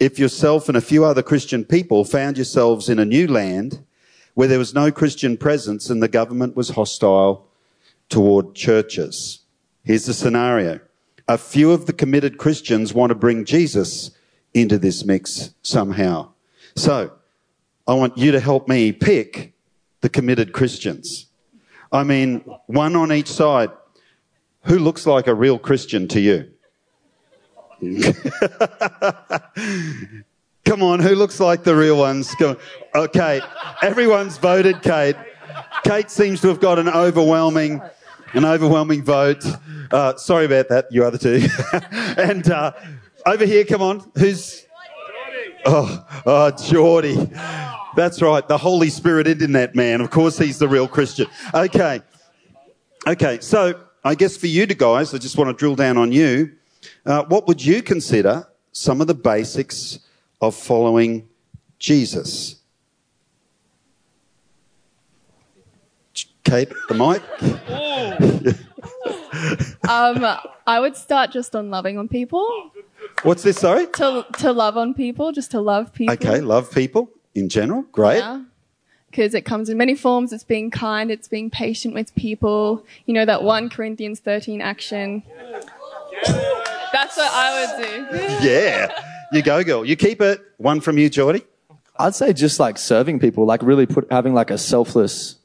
if 0.01 0.19
yourself 0.19 0.67
and 0.67 0.75
a 0.75 0.81
few 0.81 1.05
other 1.05 1.23
Christian 1.23 1.63
people 1.63 2.07
found 2.07 2.39
yourselves 2.39 2.89
in 2.89 2.99
a 2.99 3.05
new 3.05 3.27
land 3.27 3.85
where 4.33 4.49
there 4.49 4.59
was 4.59 4.73
no 4.73 4.91
Christian 4.91 5.37
presence 5.37 5.91
and 5.91 6.03
the 6.03 6.09
government 6.09 6.57
was 6.57 6.71
hostile 6.71 7.47
toward 8.09 8.55
churches? 8.55 9.41
Here's 9.85 10.07
the 10.07 10.15
scenario. 10.15 10.81
A 11.29 11.37
few 11.37 11.71
of 11.71 11.85
the 11.85 11.93
committed 11.93 12.39
Christians 12.39 12.95
want 12.95 13.11
to 13.11 13.15
bring 13.15 13.45
Jesus 13.45 14.11
into 14.55 14.79
this 14.79 15.05
mix 15.05 15.53
somehow. 15.61 16.31
So 16.77 17.13
I 17.87 17.93
want 17.93 18.17
you 18.17 18.33
to 18.33 18.41
help 18.41 18.69
me 18.69 18.91
pick 18.91 19.53
the 20.01 20.09
committed 20.09 20.55
Christians. 20.55 21.27
I 21.93 22.05
mean, 22.05 22.39
one 22.67 22.97
on 22.97 23.13
each 23.13 23.29
side. 23.29 23.71
Who 24.65 24.79
looks 24.79 25.07
like 25.07 25.27
a 25.27 25.35
real 25.35 25.59
Christian 25.59 26.09
to 26.09 26.21
you? 26.21 26.49
Come 30.65 30.83
on, 30.83 31.01
who 31.01 31.17
looks 31.17 31.41
like 31.41 31.65
the 31.65 31.75
real 31.75 31.99
ones? 31.99 32.33
Okay, 32.95 33.41
everyone's 33.83 34.39
voted 34.39 34.81
Kate. 34.83 35.17
Kate 35.85 36.09
seems 36.11 36.41
to 36.43 36.49
have 36.49 36.61
got 36.61 36.79
an 36.79 36.89
overwhelming, 36.89 37.83
an 38.35 38.45
overwhelming 38.45 39.03
vote. 39.03 39.45
Uh, 39.91 40.17
sorry 40.17 40.45
about 40.45 40.69
that, 40.69 40.87
you 40.93 41.05
other 41.05 41.19
two. 41.19 41.45
and 42.17 42.49
uh, 42.51 42.73
over 43.27 43.45
here, 43.45 43.65
come 43.65 43.83
on, 43.83 44.09
who's? 44.17 44.65
Oh, 45.67 46.07
oh, 46.25 46.51
Geordie. 46.53 47.17
That's 47.95 48.23
right. 48.23 48.47
The 48.47 48.59
Holy 48.59 48.89
Spirit 48.89 49.27
in 49.27 49.53
that 49.53 49.75
man. 49.75 50.01
Of 50.01 50.11
course, 50.11 50.39
he's 50.39 50.59
the 50.59 50.69
real 50.69 50.89
Christian. 50.89 51.27
Okay. 51.55 52.01
Okay. 53.07 53.39
So 53.41 53.81
I 54.05 54.15
guess 54.15 54.37
for 54.37 54.47
you 54.47 54.67
to 54.67 54.75
guys, 54.75 55.13
I 55.15 55.19
just 55.19 55.37
want 55.37 55.51
to 55.51 55.55
drill 55.55 55.77
down 55.77 55.99
on 55.99 56.13
you. 56.13 56.53
Uh, 57.05 57.25
what 57.25 57.47
would 57.47 57.65
you 57.65 57.83
consider 57.83 58.47
some 58.73 59.01
of 59.01 59.07
the 59.07 59.15
basics 59.15 59.99
of 60.41 60.55
following 60.55 61.29
Jesus? 61.79 62.57
Kate, 66.45 66.69
the 66.89 66.95
mic. 66.95 68.59
Um, 69.89 70.25
I 70.67 70.79
would 70.79 70.95
start 70.95 71.33
just 71.33 71.57
on 71.57 71.69
loving 71.69 71.99
on 71.99 72.07
people. 72.07 72.71
What's 73.25 73.43
this? 73.43 73.59
Sorry. 73.59 73.87
To 73.87 74.25
to 74.39 74.53
love 74.53 74.77
on 74.77 74.95
people, 74.95 75.33
just 75.33 75.51
to 75.51 75.61
love 75.61 75.93
people. 75.93 76.15
Okay. 76.15 76.41
Love 76.41 76.71
people 76.71 77.11
in 77.35 77.49
general. 77.49 77.83
Great. 77.93 78.19
Yeah. 78.19 78.43
Because 79.11 79.35
it 79.35 79.43
comes 79.43 79.69
in 79.69 79.77
many 79.77 79.95
forms. 79.95 80.33
It's 80.33 80.45
being 80.45 80.71
kind. 80.71 81.11
It's 81.11 81.29
being 81.29 81.51
patient 81.51 81.93
with 81.95 82.15
people. 82.15 82.85
You 83.07 83.13
know 83.15 83.25
that 83.27 83.43
one 83.43 83.69
Corinthians 83.69 84.21
thirteen 84.21 84.61
action. 84.63 85.23
That's 86.93 87.17
what 87.17 87.31
I 87.33 87.77
would 87.77 87.85
do. 87.87 88.27
Yeah. 88.47 88.91
You 89.33 89.43
go, 89.43 89.65
girl. 89.65 89.85
You 89.85 89.97
keep 89.97 90.21
it. 90.21 90.41
One 90.59 90.81
from 90.81 90.99
you, 90.99 91.09
Geordie. 91.09 91.43
I'd 91.99 92.15
say 92.15 92.33
just 92.33 92.59
like 92.61 92.79
serving 92.79 93.19
people, 93.19 93.47
like 93.47 93.63
really 93.63 93.87
put 93.87 94.07
having 94.11 94.35
like 94.35 94.51
a 94.51 94.59
selfless, 94.59 95.37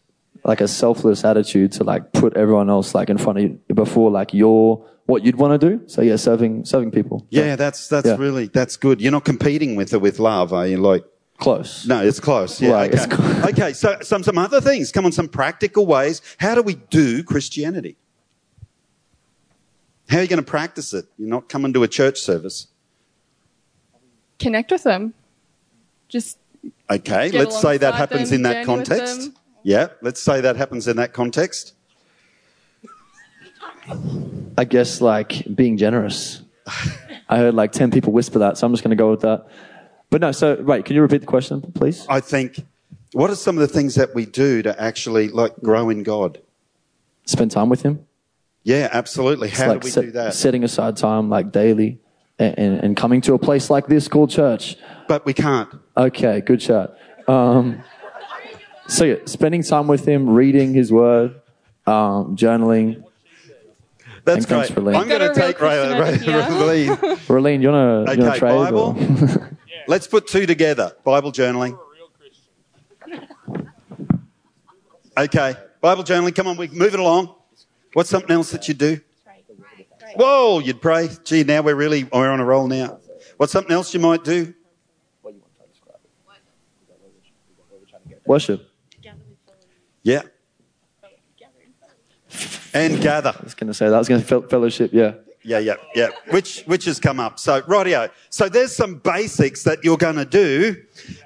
like 0.43 0.59
a 0.61 0.67
selfless 0.67 1.23
attitude 1.23 1.71
to 1.73 1.83
like 1.83 2.11
put 2.13 2.35
everyone 2.35 2.69
else 2.69 2.93
like 2.95 3.09
in 3.09 3.17
front 3.17 3.39
of 3.39 3.43
you 3.45 3.59
before 3.73 4.11
like 4.11 4.33
your 4.33 4.85
what 5.05 5.23
you'd 5.23 5.35
want 5.37 5.59
to 5.59 5.69
do. 5.69 5.81
So 5.87 6.01
yeah, 6.01 6.15
serving 6.17 6.65
serving 6.65 6.91
people. 6.91 7.25
Yeah, 7.29 7.55
that's 7.55 7.87
that's 7.87 8.07
Yeah. 8.07 8.17
really 8.17 8.47
that's 8.47 8.75
good. 8.77 8.99
You're 9.01 9.11
not 9.11 9.23
competing 9.25 9.75
with 9.75 9.93
it 9.93 10.01
with 10.01 10.19
love, 10.19 10.51
are 10.53 10.67
you? 10.67 10.77
Like, 10.77 11.05
Close. 11.37 11.85
no, 11.85 12.03
it's 12.03 12.19
close. 12.19 12.59
Yeah, 12.59 12.71
Right, 12.71 12.91
okay. 12.91 13.03
it's 13.03 13.15
close. 13.15 13.43
okay. 13.51 13.73
So 13.73 13.99
some 14.01 14.23
some 14.23 14.37
other 14.37 14.59
things. 14.59 14.91
Come 14.91 15.05
on, 15.05 15.11
some 15.11 15.27
practical 15.27 15.85
ways. 15.85 16.21
How 16.39 16.55
do 16.55 16.63
we 16.63 16.75
do 16.75 17.23
Christianity? 17.23 17.95
How 20.09 20.17
are 20.17 20.21
you 20.21 20.27
going 20.27 20.43
to 20.43 20.49
practice 20.49 20.93
it? 20.93 21.05
You're 21.17 21.29
not 21.29 21.49
coming 21.49 21.73
to 21.73 21.83
a 21.83 21.87
church 21.87 22.19
service. 22.19 22.67
Connect 24.39 24.71
with 24.71 24.83
them. 24.83 25.13
Just 26.07 26.37
Okay, 26.89 27.31
let's 27.31 27.59
say 27.59 27.77
that 27.77 27.95
happens 27.95 28.29
them, 28.29 28.37
in 28.37 28.41
that 28.43 28.65
context. 28.65 29.31
Yeah, 29.63 29.87
let's 30.01 30.21
say 30.21 30.41
that 30.41 30.55
happens 30.55 30.87
in 30.87 30.97
that 30.97 31.13
context. 31.13 31.73
I 34.57 34.63
guess 34.63 35.01
like 35.01 35.43
being 35.53 35.77
generous. 35.77 36.41
I 37.29 37.37
heard 37.37 37.53
like 37.53 37.73
10 37.73 37.91
people 37.91 38.13
whisper 38.13 38.39
that, 38.39 38.57
so 38.57 38.65
I'm 38.65 38.73
just 38.73 38.83
going 38.83 38.95
to 38.95 39.01
go 39.01 39.11
with 39.11 39.21
that. 39.21 39.47
But 40.09 40.21
no, 40.21 40.31
so, 40.31 40.55
wait, 40.61 40.85
can 40.85 40.95
you 40.95 41.01
repeat 41.01 41.19
the 41.21 41.27
question, 41.27 41.61
please? 41.73 42.05
I 42.09 42.19
think. 42.21 42.59
What 43.13 43.29
are 43.29 43.35
some 43.35 43.57
of 43.57 43.61
the 43.61 43.67
things 43.73 43.95
that 43.95 44.13
we 44.15 44.25
do 44.25 44.61
to 44.61 44.79
actually 44.81 45.29
like 45.29 45.55
grow 45.61 45.89
in 45.89 46.03
God? 46.03 46.39
Spend 47.25 47.51
time 47.51 47.69
with 47.69 47.81
Him. 47.81 48.05
Yeah, 48.63 48.89
absolutely. 48.91 49.47
It's 49.49 49.57
How 49.59 49.69
like 49.69 49.81
do 49.81 49.85
we 49.85 49.91
set- 49.91 50.05
do 50.05 50.11
that? 50.11 50.33
Setting 50.33 50.63
aside 50.63 50.97
time 50.97 51.29
like 51.29 51.51
daily 51.51 51.99
and, 52.37 52.57
and, 52.59 52.83
and 52.83 52.97
coming 52.97 53.21
to 53.21 53.33
a 53.33 53.39
place 53.39 53.69
like 53.69 53.87
this 53.87 54.07
called 54.07 54.29
church. 54.29 54.75
But 55.07 55.25
we 55.25 55.33
can't. 55.33 55.69
Okay, 55.95 56.41
good 56.41 56.61
shot. 56.61 56.95
Um, 57.27 57.81
so 58.87 59.03
yeah, 59.05 59.15
spending 59.25 59.63
time 59.63 59.87
with 59.87 60.05
Him, 60.07 60.29
reading 60.29 60.73
His 60.73 60.91
Word, 60.91 61.39
um, 61.85 62.35
journaling. 62.37 63.03
That's 64.25 64.39
And 64.39 64.47
thanks 64.47 64.67
great. 64.67 64.75
for 64.75 64.81
Lee. 64.81 64.95
I'm 64.95 65.07
going 65.07 65.21
to 65.21 65.27
Got 65.27 65.37
a 65.37 65.39
real 65.39 65.47
take 65.53 65.61
Ray, 65.61 65.93
Ray, 65.93 65.99
Christian 66.17 66.33
over 66.35 66.67
Ray, 66.67 66.89
Lee. 66.89 66.95
Raleen, 67.27 67.61
you 67.61 67.69
want 67.71 68.07
to 68.19 68.27
Okay, 68.27 68.39
trade? 68.39 68.49
Bible. 68.51 68.93
or- 69.87 69.91
Let's 69.91 70.07
put 70.07 70.27
two 70.27 70.45
together. 70.45 70.93
Bible 71.03 71.31
journaling. 71.31 71.77
Okay, 75.17 75.55
Bible 75.81 76.03
journaling. 76.03 76.35
Come 76.35 76.47
on, 76.47 76.57
we 76.57 76.67
move 76.67 76.93
it 76.93 76.99
along. 76.99 77.33
What's 77.93 78.09
something 78.09 78.31
else 78.31 78.51
that 78.51 78.67
you 78.67 78.73
do? 78.73 78.99
Whoa, 80.15 80.59
you'd 80.59 80.81
pray. 80.81 81.09
Gee, 81.23 81.43
now 81.43 81.61
we're 81.61 81.75
really 81.75 82.03
we're 82.05 82.29
on 82.29 82.39
a 82.39 82.45
roll 82.45 82.67
now. 82.67 82.99
What's 83.37 83.51
something 83.51 83.71
else 83.71 83.93
you 83.93 83.99
might 83.99 84.23
do? 84.23 84.53
Worship. 88.25 88.69
Yeah. 90.03 90.21
And 92.73 93.01
gather. 93.01 93.33
I 93.37 93.43
was 93.43 93.55
going 93.55 93.67
to 93.67 93.73
say 93.73 93.87
that. 93.87 93.95
I 93.95 93.97
was 93.97 94.07
going 94.07 94.21
to 94.21 94.27
fel- 94.27 94.41
fellowship. 94.43 94.91
Yeah. 94.93 95.13
Yeah, 95.47 95.59
yeah, 95.59 95.75
yeah. 95.95 96.09
Which 96.29 96.63
which 96.65 96.83
has 96.85 96.99
come 96.99 97.21
up. 97.21 97.39
So 97.39 97.61
rightio. 97.61 98.11
So 98.29 98.49
there's 98.49 98.75
some 98.75 98.95
basics 98.95 99.63
that 99.63 99.81
you're 99.81 99.97
going 99.97 100.17
to 100.17 100.25
do, 100.25 100.75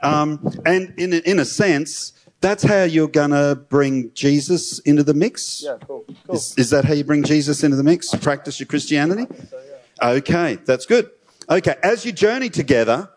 um, 0.04 0.40
and 0.63 0.94
in 0.98 1.13
a, 1.13 1.18
in 1.18 1.40
a 1.40 1.46
sense, 1.46 2.13
that's 2.40 2.62
how 2.62 2.84
you're 2.84 3.08
going 3.08 3.32
to 3.32 3.56
bring 3.70 4.12
Jesus 4.13 4.78
into 4.80 5.04
the 5.04 5.16
mix. 5.16 5.63
Yeah, 5.63 5.78
cool. 5.88 6.06
Is, 6.32 6.54
is 6.56 6.70
that 6.70 6.86
how 6.86 6.94
you 6.94 7.04
bring 7.04 7.24
Jesus 7.24 7.63
into 7.63 7.78
the 7.78 7.84
mix? 7.84 8.13
Practice 8.13 8.60
your 8.60 8.68
Christianity. 8.68 9.25
So, 9.50 9.60
yeah. 9.60 10.10
Okay, 10.10 10.60
that's 10.66 10.86
good. 10.86 11.10
Okay, 11.50 11.75
as 11.82 12.06
you 12.06 12.12
journey 12.12 12.50
together. 12.50 13.10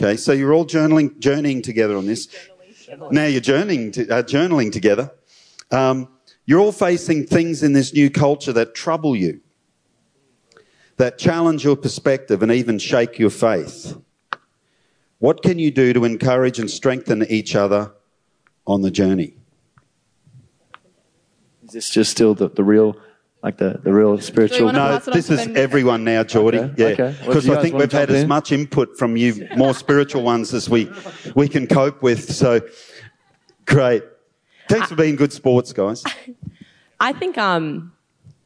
Okay, 0.00 0.16
so 0.16 0.30
you're 0.30 0.54
all 0.54 0.64
journaling, 0.64 1.18
journeying 1.18 1.60
together 1.60 1.96
on 1.96 2.06
this. 2.06 2.28
Now 3.10 3.24
you're 3.24 3.40
journeying, 3.40 3.90
to, 3.92 4.08
uh, 4.08 4.22
journaling 4.22 4.70
together. 4.70 5.10
Um, 5.72 6.08
you're 6.46 6.60
all 6.60 6.70
facing 6.70 7.26
things 7.26 7.64
in 7.64 7.72
this 7.72 7.92
new 7.92 8.08
culture 8.08 8.52
that 8.52 8.76
trouble 8.76 9.16
you. 9.16 9.40
That 10.98 11.16
challenge 11.18 11.64
your 11.64 11.76
perspective 11.76 12.42
and 12.42 12.52
even 12.52 12.78
shake 12.78 13.18
your 13.18 13.30
faith. 13.30 13.96
What 15.18 15.42
can 15.42 15.58
you 15.58 15.70
do 15.70 15.92
to 15.92 16.04
encourage 16.04 16.58
and 16.58 16.70
strengthen 16.70 17.24
each 17.24 17.56
other 17.56 17.92
on 18.66 18.82
the 18.82 18.90
journey? 18.90 19.34
Is 21.64 21.72
this 21.72 21.90
just 21.90 22.10
still 22.10 22.34
the, 22.34 22.48
the 22.48 22.62
real, 22.64 22.96
like 23.42 23.58
the, 23.58 23.80
the 23.82 23.92
real 23.92 24.18
spiritual? 24.20 24.72
No, 24.72 24.78
pass 24.78 25.06
it 25.06 25.10
on 25.10 25.16
this 25.16 25.30
is 25.30 25.46
Ben. 25.46 25.56
everyone 25.56 26.04
now, 26.04 26.22
Geordie. 26.22 26.58
Okay, 26.58 26.74
Yeah, 26.76 26.86
okay. 26.86 27.16
Well, 27.20 27.26
because 27.26 27.48
I 27.48 27.62
think 27.62 27.74
we've 27.74 27.90
had 27.90 28.08
jump 28.08 28.18
as 28.18 28.26
much 28.26 28.52
input 28.52 28.96
from 28.96 29.16
you, 29.16 29.48
more 29.56 29.74
spiritual 29.74 30.22
ones, 30.22 30.54
as 30.54 30.70
we 30.70 30.90
we 31.34 31.48
can 31.48 31.66
cope 31.66 32.02
with. 32.02 32.32
So, 32.32 32.60
great. 33.66 34.02
Thanks 34.68 34.88
for 34.88 34.96
being 34.96 35.16
good 35.16 35.32
sports, 35.32 35.72
guys. 35.72 36.04
I 37.00 37.12
think, 37.12 37.38
um, 37.38 37.92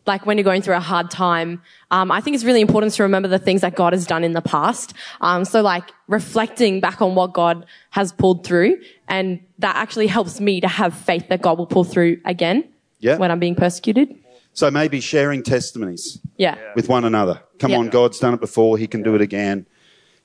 like 0.07 0.27
when 0.27 0.37
you're 0.37 0.45
going 0.45 0.63
through 0.63 0.75
a 0.75 0.81
hard 0.81 1.11
time, 1.11 1.63
um, 1.91 2.11
I 2.11 2.21
think 2.21 2.35
it's 2.35 2.45
really 2.45 2.61
important 2.61 2.93
to 2.95 3.03
remember 3.05 3.29
the 3.29 3.39
things 3.39 3.61
that 3.61 3.77
God 3.77 3.93
has 3.93 4.07
done 4.07 4.25
in 4.25 4.33
the 4.33 4.41
past. 4.43 4.95
Um, 5.21 5.45
so 5.45 5.63
like 5.63 5.85
reflecting 6.09 6.81
back 6.81 7.01
on 7.01 7.15
what 7.15 7.33
God 7.33 7.67
has 7.91 8.13
pulled 8.13 8.45
through, 8.45 8.81
and 9.09 9.41
that 9.61 9.77
actually 9.77 10.09
helps 10.09 10.41
me 10.41 10.61
to 10.61 10.69
have 10.69 10.95
faith 10.95 11.29
that 11.29 11.41
God 11.43 11.59
will 11.59 11.67
pull 11.67 11.85
through 11.85 12.21
again 12.25 12.65
Yeah. 12.99 13.17
when 13.19 13.31
I'm 13.31 13.39
being 13.39 13.55
persecuted. 13.55 14.15
So 14.55 14.71
maybe 14.71 15.01
sharing 15.01 15.43
testimonies 15.43 16.19
Yeah. 16.37 16.57
with 16.75 16.89
one 16.89 17.05
another. 17.05 17.41
Come 17.59 17.71
Yeah. 17.71 17.79
on, 17.79 17.89
God's 17.89 18.19
done 18.19 18.35
it 18.35 18.41
before; 18.41 18.77
He 18.79 18.87
can 18.87 19.03
do 19.03 19.15
it 19.15 19.21
again. 19.21 19.67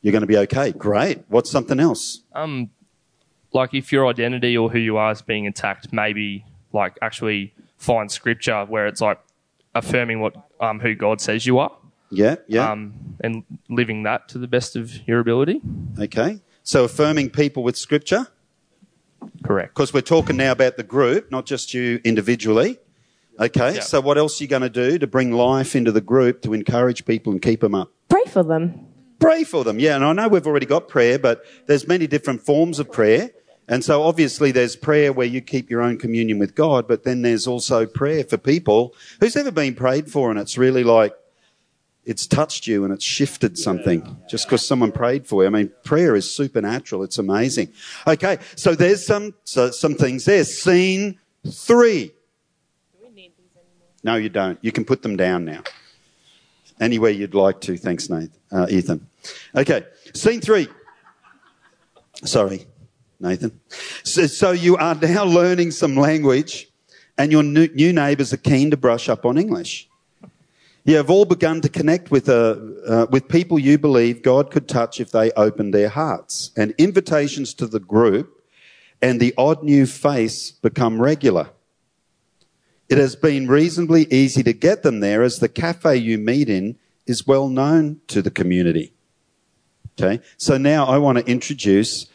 You're 0.02 0.12
going 0.12 0.22
to 0.22 0.28
be 0.28 0.38
okay. 0.38 0.72
Great. 0.72 1.20
What's 1.28 1.50
something 1.50 1.80
else? 1.80 2.22
Um, 2.34 2.70
like 3.54 3.74
if 3.74 3.92
your 3.92 4.08
identity 4.08 4.58
or 4.58 4.70
who 4.70 4.80
you 4.80 4.98
are 4.98 5.12
is 5.12 5.22
being 5.22 5.48
attacked, 5.48 5.94
maybe 5.94 6.46
like 6.74 6.98
actually 7.02 7.54
find 7.78 8.12
scripture 8.12 8.66
where 8.66 8.88
it's 8.88 9.02
like 9.02 9.20
affirming 9.78 10.20
what 10.20 10.36
um, 10.60 10.80
who 10.80 10.96
God 10.96 11.22
says 11.22 11.46
you 11.46 11.60
are, 11.60 11.72
Yeah, 12.10 12.36
yeah. 12.48 12.72
um, 12.72 12.94
and 13.22 13.44
living 13.70 14.04
that 14.04 14.28
to 14.30 14.38
the 14.38 14.48
best 14.48 14.76
of 14.76 15.08
your 15.08 15.20
ability. 15.20 15.62
okay. 16.00 16.40
So 16.64 16.84
affirming 16.84 17.30
people 17.30 17.64
with 17.64 17.78
scripture. 17.78 18.28
Correct. 19.44 19.74
Because 19.74 19.94
we're 19.94 20.02
talking 20.02 20.38
now 20.38 20.52
about 20.52 20.78
the 20.78 20.84
group, 20.84 21.32
not 21.32 21.46
just 21.46 21.74
you 21.74 22.00
individually. 22.04 22.78
Okay, 23.40 23.76
Yeah. 23.76 23.82
so 23.82 24.02
what 24.02 24.18
else 24.18 24.40
are 24.40 24.44
you 24.44 24.48
going 24.50 24.64
to 24.64 24.70
do 24.70 24.98
to 24.98 25.08
bring 25.08 25.32
life 25.32 25.76
into 25.76 25.92
the 25.92 26.02
group 26.02 26.42
to 26.42 26.54
encourage 26.54 27.06
people 27.06 27.32
and 27.32 27.42
keep 27.42 27.62
them 27.62 27.76
up? 27.76 27.92
Pray 28.10 28.24
for 28.28 28.44
them. 28.44 28.86
Pray 29.20 29.44
for 29.44 29.64
them. 29.64 29.80
Yeah, 29.80 29.96
and 29.96 30.04
I 30.04 30.12
know 30.14 30.28
we've 30.28 30.46
already 30.48 30.66
got 30.66 30.88
prayer, 30.88 31.18
but 31.20 31.44
there's 31.68 31.88
many 31.88 32.06
different 32.08 32.42
forms 32.42 32.80
of 32.80 32.92
prayer. 32.92 33.32
And 33.68 33.84
so 33.84 34.04
obviously 34.04 34.52
there's 34.52 34.76
prayer 34.76 35.12
where 35.12 35.28
you 35.28 35.42
keep 35.42 35.70
your 35.70 35.82
own 35.82 35.98
communion 35.98 36.40
with 36.40 36.56
God, 36.56 36.88
but 36.88 37.04
then 37.04 37.22
there's 37.22 37.48
also 37.48 37.86
prayer 37.86 38.24
for 38.24 38.38
people. 38.38 38.96
Who's 39.20 39.36
ever 39.36 39.52
been 39.52 39.76
prayed 39.76 40.10
for 40.10 40.30
and 40.30 40.40
it's 40.40 40.58
really 40.58 40.84
like 40.84 41.14
it's 42.08 42.26
touched 42.26 42.68
you 42.68 42.86
and 42.86 42.94
it's 42.94 43.04
shifted 43.04 43.58
something 43.58 44.18
just 44.30 44.48
because 44.48 44.66
someone 44.66 44.94
prayed 44.94 45.28
for 45.28 45.44
you. 45.44 45.48
I 45.48 45.50
mean, 45.50 45.72
prayer 45.84 46.16
is 46.16 46.34
supernatural. 46.34 47.04
It's 47.04 47.18
amazing. 47.18 47.74
Okay, 48.08 48.38
so 48.56 48.74
there's 48.76 49.06
some 49.06 49.34
so 49.44 49.72
some 49.72 49.94
things 49.94 50.24
there. 50.24 50.46
Scene 50.46 51.20
three. 51.46 52.14
No, 54.06 54.16
you 54.16 54.30
don't. 54.30 54.58
You 54.62 54.72
can 54.72 54.86
put 54.86 55.02
them 55.02 55.18
down 55.18 55.44
now. 55.44 55.64
Anywhere 56.80 57.12
you'd 57.12 57.34
like 57.34 57.60
to. 57.62 57.76
Thanks, 57.76 58.10
Nathan. 58.10 58.32
Uh, 58.54 58.68
Ethan. 58.70 59.06
Okay, 59.54 59.84
scene 60.14 60.40
three. 60.40 60.70
Sorry, 62.24 62.68
Nathan. 63.20 63.60
So, 64.04 64.28
so 64.28 64.52
you 64.52 64.78
are 64.78 64.96
now 64.96 65.26
learning 65.26 65.72
some 65.72 65.96
language, 65.96 66.70
and 67.18 67.32
your 67.32 67.44
new, 67.44 67.68
new 67.70 67.92
neighbours 67.94 68.32
are 68.34 68.38
keen 68.38 68.72
to 68.72 68.78
brush 68.78 69.10
up 69.10 69.26
on 69.26 69.38
English. 69.38 69.90
You 70.86 70.96
have 70.96 71.10
all 71.10 71.26
begun 71.26 71.60
to 71.62 71.70
connect 71.70 72.12
with, 72.12 72.30
uh, 72.30 72.56
uh, 72.88 73.08
with 73.10 73.28
people 73.28 73.60
you 73.60 73.78
believe 73.78 74.22
God 74.22 74.52
could 74.52 74.70
touch 74.70 75.02
if 75.02 75.12
they 75.12 75.32
opened 75.32 75.74
their 75.74 75.90
hearts. 75.90 76.52
And 76.56 76.74
invitations 76.78 77.54
to 77.56 77.68
the 77.68 77.82
group 77.82 78.46
and 79.02 79.20
the 79.20 79.34
odd 79.38 79.64
new 79.64 79.86
face 79.86 80.52
become 80.52 81.02
regular. 81.02 81.50
It 82.88 82.98
has 82.98 83.18
been 83.18 83.48
reasonably 83.48 84.08
easy 84.10 84.44
to 84.44 84.54
get 84.54 84.84
them 84.84 85.02
there 85.02 85.24
as 85.24 85.40
the 85.40 85.50
cafe 85.50 85.98
you 85.98 86.18
meet 86.18 86.48
in 86.48 86.78
is 87.06 87.28
well 87.28 87.50
known 87.50 88.00
to 88.08 88.22
the 88.22 88.32
community. 88.32 88.94
Okay, 90.00 90.24
so 90.38 90.58
now 90.58 90.86
I 90.86 91.00
want 91.00 91.18
to 91.18 91.26
introduce 91.26 92.06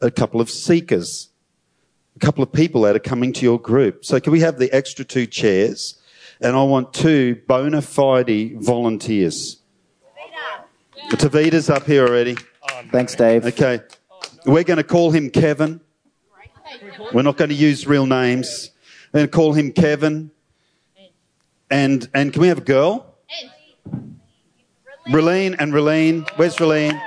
a 0.00 0.10
couple 0.10 0.40
of 0.40 0.50
seekers, 0.50 1.30
a 2.16 2.18
couple 2.18 2.42
of 2.42 2.52
people 2.52 2.82
that 2.82 2.96
are 2.96 3.00
coming 3.00 3.32
to 3.34 3.42
your 3.42 3.58
group. 3.58 4.04
So 4.04 4.20
can 4.20 4.32
we 4.32 4.40
have 4.40 4.58
the 4.58 4.72
extra 4.72 5.04
two 5.04 5.26
chairs? 5.26 6.00
And 6.40 6.56
I 6.56 6.62
want 6.62 6.94
two 6.94 7.36
bona 7.46 7.82
fide 7.82 8.62
volunteers. 8.62 9.58
Tavita. 11.10 11.28
Tavita's 11.28 11.68
up 11.68 11.84
here 11.84 12.06
already. 12.06 12.36
Thanks, 12.90 13.14
Dave. 13.14 13.44
Okay. 13.44 13.80
We're 14.46 14.64
going 14.64 14.78
to 14.78 14.84
call 14.84 15.10
him 15.10 15.28
Kevin. 15.28 15.80
We're 17.12 17.22
not 17.22 17.36
going 17.36 17.50
to 17.50 17.54
use 17.54 17.86
real 17.86 18.06
names. 18.06 18.70
We're 19.12 19.20
going 19.20 19.30
to 19.30 19.36
call 19.36 19.52
him 19.52 19.72
Kevin. 19.72 20.30
And 21.70 22.08
and 22.14 22.32
can 22.32 22.42
we 22.42 22.48
have 22.48 22.58
a 22.58 22.62
girl? 22.62 23.14
Relene 25.08 25.56
and 25.58 25.72
Relene. 25.72 26.28
Where's 26.36 26.56
Relene? 26.56 27.00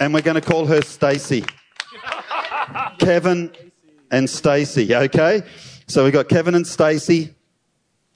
And 0.00 0.12
we're 0.12 0.22
going 0.22 0.40
to 0.40 0.46
call 0.46 0.66
her 0.66 0.82
Stacy. 0.82 1.44
Kevin 3.06 3.52
and 4.10 4.28
Stacy, 4.28 4.92
okay? 4.92 5.44
So 5.86 6.02
we've 6.02 6.12
got 6.12 6.28
Kevin 6.28 6.56
and 6.56 6.66
Stacy. 6.66 7.32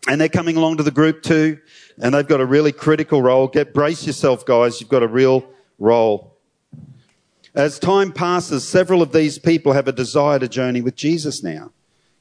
And 0.09 0.21
they're 0.21 0.29
coming 0.29 0.57
along 0.57 0.79
to 0.79 0.83
the 0.83 0.91
group 0.91 1.23
too. 1.23 1.61
And 2.03 2.13
they've 2.13 2.27
got 2.27 2.41
a 2.41 2.45
really 2.45 2.73
critical 2.73 3.23
role. 3.23 3.47
Get 3.47 3.73
brace 3.73 4.05
yourself, 4.05 4.45
guys. 4.45 4.81
You've 4.81 4.91
got 4.91 5.05
a 5.05 5.07
real 5.07 5.49
role. 5.79 6.37
As 7.55 7.79
time 7.79 8.11
passes, 8.11 8.67
several 8.67 9.01
of 9.01 9.13
these 9.13 9.39
people 9.39 9.75
have 9.75 9.87
a 9.87 9.93
desire 9.93 10.41
to 10.41 10.49
journey 10.49 10.81
with 10.81 10.97
Jesus 10.97 11.41
now. 11.41 11.71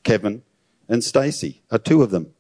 Kevin 0.04 0.44
and 0.88 1.04
Stacy 1.04 1.64
are 1.72 1.80
two 1.80 2.04
of 2.04 2.12
them. 2.12 2.36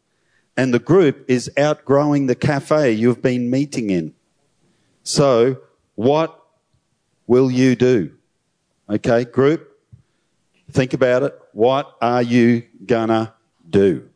And 0.56 0.76
the 0.76 0.80
group 0.80 1.26
is 1.28 1.50
outgrowing 1.58 2.28
the 2.28 2.36
cafe 2.36 2.92
you've 2.92 3.24
been 3.24 3.50
meeting 3.50 3.90
in. 3.90 4.14
So, 5.02 5.62
what 5.96 6.40
will 7.26 7.50
you 7.50 7.76
do? 7.76 8.12
Okay, 8.88 9.26
group, 9.26 9.69
think 10.72 10.94
about 10.94 11.24
it. 11.24 11.40
What 11.54 11.96
are 12.02 12.22
you 12.22 12.64
gonna 12.86 13.34
do? 13.70 14.10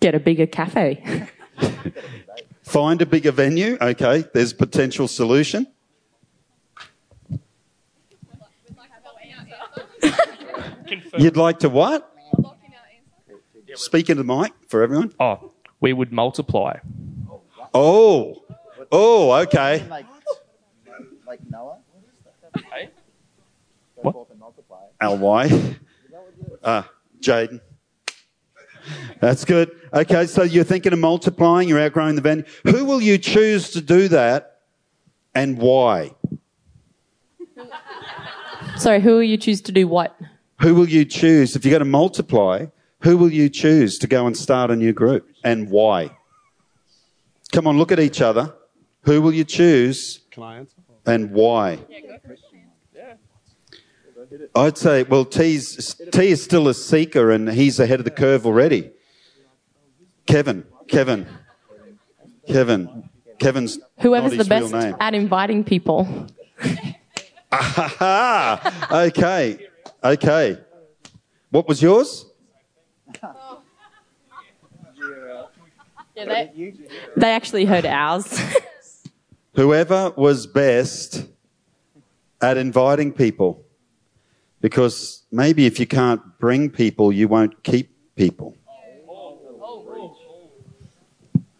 Get 0.00 0.14
a 0.14 0.20
bigger 0.20 0.46
cafe. 0.46 1.28
Find 2.62 3.00
a 3.02 3.06
bigger 3.06 3.32
venue. 3.32 3.76
Okay, 3.80 4.24
there's 4.32 4.52
potential 4.52 5.08
solution. 5.08 5.66
You'd 11.18 11.36
like 11.36 11.58
to 11.60 11.68
what? 11.68 12.08
Speak 13.74 14.10
into 14.10 14.22
the 14.22 14.36
mic 14.36 14.52
for 14.68 14.82
everyone. 14.82 15.12
Oh, 15.18 15.52
we 15.80 15.92
would 15.92 16.12
multiply. 16.12 16.78
Oh, 17.74 18.42
oh, 18.90 19.32
okay. 19.42 19.86
Like, 19.88 20.06
like 21.26 21.40
Noah? 21.50 21.78
Hey? 25.08 25.16
Ly. 25.16 25.76
Ah, 26.64 26.88
Jaden. 27.20 27.60
That's 29.20 29.44
good. 29.44 29.70
Okay, 29.92 30.26
so 30.26 30.42
you're 30.42 30.64
thinking 30.64 30.92
of 30.92 30.98
multiplying, 30.98 31.68
you're 31.68 31.80
outgrowing 31.80 32.16
the 32.16 32.22
venue. 32.22 32.44
Who 32.64 32.84
will 32.84 33.00
you 33.00 33.18
choose 33.18 33.70
to 33.70 33.80
do 33.80 34.08
that 34.08 34.60
and 35.34 35.58
why? 35.58 36.14
Sorry, 38.76 39.00
who 39.00 39.12
will 39.12 39.22
you 39.22 39.36
choose 39.36 39.60
to 39.62 39.72
do 39.72 39.86
what? 39.86 40.16
Who 40.60 40.74
will 40.74 40.88
you 40.88 41.04
choose? 41.04 41.54
If 41.56 41.64
you're 41.64 41.70
going 41.70 41.80
to 41.80 41.84
multiply, 41.84 42.66
who 43.00 43.16
will 43.16 43.32
you 43.32 43.48
choose 43.48 43.98
to 43.98 44.06
go 44.06 44.26
and 44.26 44.36
start 44.36 44.70
a 44.70 44.76
new 44.76 44.92
group 44.92 45.28
and 45.44 45.70
why? 45.70 46.16
Come 47.52 47.66
on, 47.66 47.76
look 47.76 47.92
at 47.92 48.00
each 48.00 48.20
other. 48.20 48.54
Who 49.02 49.20
will 49.20 49.32
you 49.32 49.44
choose 49.44 50.20
and 51.06 51.32
why? 51.32 51.78
I'd 54.54 54.78
say, 54.78 55.02
well, 55.02 55.24
T's, 55.24 55.94
T 56.12 56.28
is 56.28 56.42
still 56.42 56.68
a 56.68 56.74
seeker 56.74 57.30
and 57.30 57.50
he's 57.50 57.80
ahead 57.80 58.00
of 58.00 58.04
the 58.04 58.10
curve 58.10 58.46
already. 58.46 58.90
Kevin, 60.26 60.64
Kevin, 60.88 61.26
Kevin, 62.46 63.08
Kevin's 63.38 63.78
Whoever's 64.00 64.36
the 64.36 64.44
best 64.44 64.72
at 64.74 65.14
inviting 65.14 65.64
people. 65.64 66.26
Okay, 68.92 69.68
okay. 70.02 70.58
What 71.50 71.68
was 71.68 71.82
yours? 71.82 72.26
Yeah, 76.14 76.24
they, 76.26 76.74
they 77.16 77.30
actually 77.30 77.64
heard 77.64 77.86
ours. 77.86 78.38
Whoever 79.54 80.12
was 80.16 80.46
best 80.46 81.26
at 82.40 82.56
inviting 82.56 83.12
people. 83.12 83.64
Because 84.62 85.24
maybe 85.30 85.66
if 85.66 85.78
you 85.78 85.86
can't 85.86 86.22
bring 86.38 86.70
people, 86.70 87.12
you 87.12 87.28
won't 87.28 87.62
keep 87.62 87.90
people. 88.16 88.56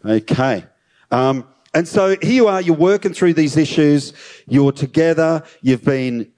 Okay. 0.03 0.65
Um, 1.11 1.45
And 1.75 1.87
so 1.87 2.15
here 2.21 2.31
you 2.31 2.47
are, 2.47 2.61
you're 2.61 2.75
working 2.75 3.15
through 3.15 3.33
these 3.33 3.57
issues, 3.57 4.13
you're 4.47 4.71
together, 4.71 5.41
you've 5.63 5.83
been 5.83 6.29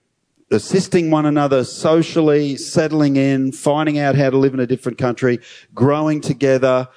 assisting 0.49 1.11
one 1.11 1.25
another 1.25 1.65
socially, 1.65 2.55
settling 2.55 3.17
in, 3.17 3.51
finding 3.51 3.99
out 3.99 4.15
how 4.15 4.29
to 4.29 4.37
live 4.37 4.53
in 4.53 4.61
a 4.61 4.65
different 4.65 4.97
country, 4.97 5.39
growing 5.73 6.21
together, 6.21 6.87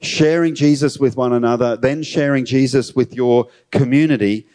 sharing 0.00 0.54
Jesus 0.54 1.00
with 1.00 1.16
one 1.16 1.32
another, 1.32 1.76
then 1.76 2.04
sharing 2.04 2.44
Jesus 2.44 2.94
with 2.94 3.14
your 3.14 3.48
community. 3.72 4.46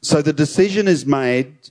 So 0.00 0.20
the 0.20 0.32
decision 0.32 0.88
is 0.88 1.06
made 1.06 1.70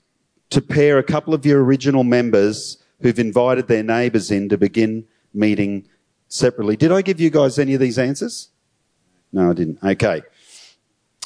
to 0.53 0.61
pair 0.61 0.99
a 0.99 1.03
couple 1.03 1.33
of 1.33 1.47
your 1.47 1.63
original 1.63 2.03
members 2.03 2.77
who've 3.01 3.17
invited 3.17 3.67
their 3.67 3.81
neighbours 3.81 4.29
in 4.29 4.49
to 4.49 4.55
begin 4.55 5.03
meeting 5.33 5.87
separately. 6.27 6.75
Did 6.75 6.91
I 6.91 7.01
give 7.01 7.19
you 7.19 7.31
guys 7.31 7.57
any 7.57 7.73
of 7.73 7.79
these 7.79 7.97
answers? 7.97 8.49
No, 9.31 9.49
I 9.49 9.53
didn't. 9.53 9.79
Okay. 9.83 10.21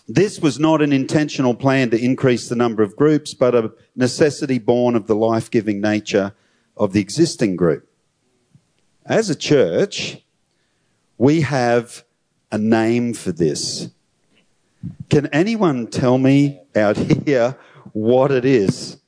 This 0.07 0.39
was 0.39 0.59
not 0.59 0.81
an 0.81 0.93
intentional 0.93 1.53
plan 1.55 1.89
to 1.89 2.01
increase 2.01 2.47
the 2.47 2.55
number 2.55 2.83
of 2.83 2.95
groups, 2.95 3.33
but 3.33 3.53
a 3.53 3.73
necessity 3.97 4.59
born 4.59 4.95
of 4.95 5.07
the 5.07 5.15
life 5.15 5.51
giving 5.51 5.81
nature 5.81 6.33
of 6.77 6.93
the 6.93 7.01
existing 7.01 7.57
group. 7.57 7.85
As 9.05 9.29
a 9.29 9.35
church, 9.35 10.23
we 11.17 11.41
have 11.41 12.05
a 12.49 12.57
name 12.57 13.13
for 13.13 13.33
this. 13.33 13.89
Can 15.09 15.27
anyone 15.27 15.87
tell 15.87 16.17
me 16.17 16.61
out 16.73 16.95
here 17.25 17.57
what 17.91 18.31
it 18.31 18.45
is? 18.45 19.01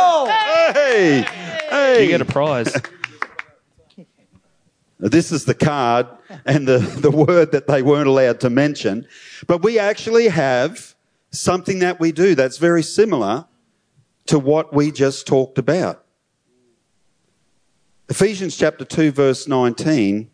Oh! 0.00 0.26
Hey! 0.26 1.22
Hey! 1.22 1.58
Hey! 1.70 2.02
You 2.04 2.08
get 2.08 2.20
a 2.20 2.24
prize. 2.24 2.72
This 5.00 5.30
is 5.30 5.44
the 5.44 5.54
card 5.54 6.08
and 6.44 6.66
the, 6.66 6.78
the 6.78 7.10
word 7.12 7.52
that 7.52 7.68
they 7.68 7.82
weren't 7.82 8.08
allowed 8.08 8.40
to 8.40 8.50
mention. 8.50 9.06
But 9.46 9.62
we 9.62 9.78
actually 9.78 10.26
have 10.26 10.96
something 11.30 11.78
that 11.78 12.00
we 12.00 12.10
do 12.10 12.34
that's 12.34 12.58
very 12.58 12.82
similar 12.82 13.46
to 14.26 14.38
what 14.40 14.74
we 14.74 14.90
just 14.90 15.26
talked 15.26 15.56
about. 15.56 16.04
Ephesians 18.08 18.56
chapter 18.56 18.84
2 18.84 19.12
verse 19.12 19.46
19, 19.46 20.30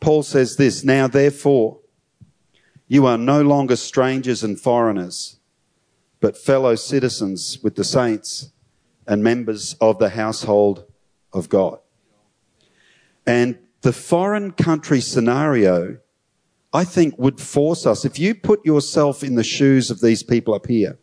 Paul 0.00 0.24
says 0.24 0.56
this, 0.56 0.82
Now 0.82 1.06
therefore, 1.06 1.78
you 2.88 3.06
are 3.06 3.18
no 3.18 3.42
longer 3.42 3.76
strangers 3.76 4.42
and 4.42 4.58
foreigners, 4.58 5.38
but 6.20 6.36
fellow 6.36 6.74
citizens 6.74 7.58
with 7.62 7.76
the 7.76 7.84
saints 7.84 8.51
and 9.06 9.22
members 9.22 9.74
of 9.80 9.98
the 9.98 10.10
household 10.10 10.84
of 11.32 11.48
God. 11.48 11.78
And 13.26 13.58
the 13.82 13.92
foreign 13.92 14.52
country 14.52 15.00
scenario, 15.00 15.98
I 16.72 16.84
think, 16.84 17.18
would 17.18 17.40
force 17.40 17.86
us, 17.86 18.04
if 18.04 18.18
you 18.18 18.34
put 18.34 18.64
yourself 18.64 19.22
in 19.22 19.34
the 19.34 19.44
shoes 19.44 19.90
of 19.90 20.00
these 20.00 20.22
people 20.22 20.54
up 20.54 20.66
here, 20.66 20.98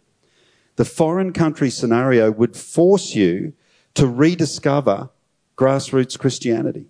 the 0.75 0.85
foreign 0.85 1.33
country 1.33 1.69
scenario 1.69 2.31
would 2.31 2.55
force 2.55 3.13
you 3.13 3.53
to 3.95 4.07
rediscover 4.07 5.09
grassroots 5.57 6.17
Christianity. 6.17 6.87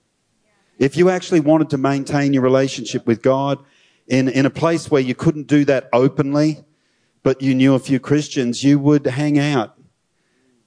If 0.77 0.95
you 0.95 1.09
actually 1.09 1.39
wanted 1.39 1.71
to 1.71 1.77
maintain 1.77 2.31
your 2.33 2.43
relationship 2.43 3.07
with 3.07 3.23
God 3.23 3.57
in, 4.07 4.29
in 4.29 4.45
a 4.45 4.51
place 4.51 4.91
where 4.91 5.01
you 5.01 5.15
couldn't 5.15 5.47
do 5.47 5.65
that 5.65 5.89
openly, 5.91 6.63
but 7.23 7.41
you 7.41 7.55
knew 7.55 7.73
a 7.73 7.79
few 7.79 7.99
Christians, 7.99 8.63
you 8.63 8.77
would 8.77 9.05
hang 9.07 9.39
out 9.39 9.75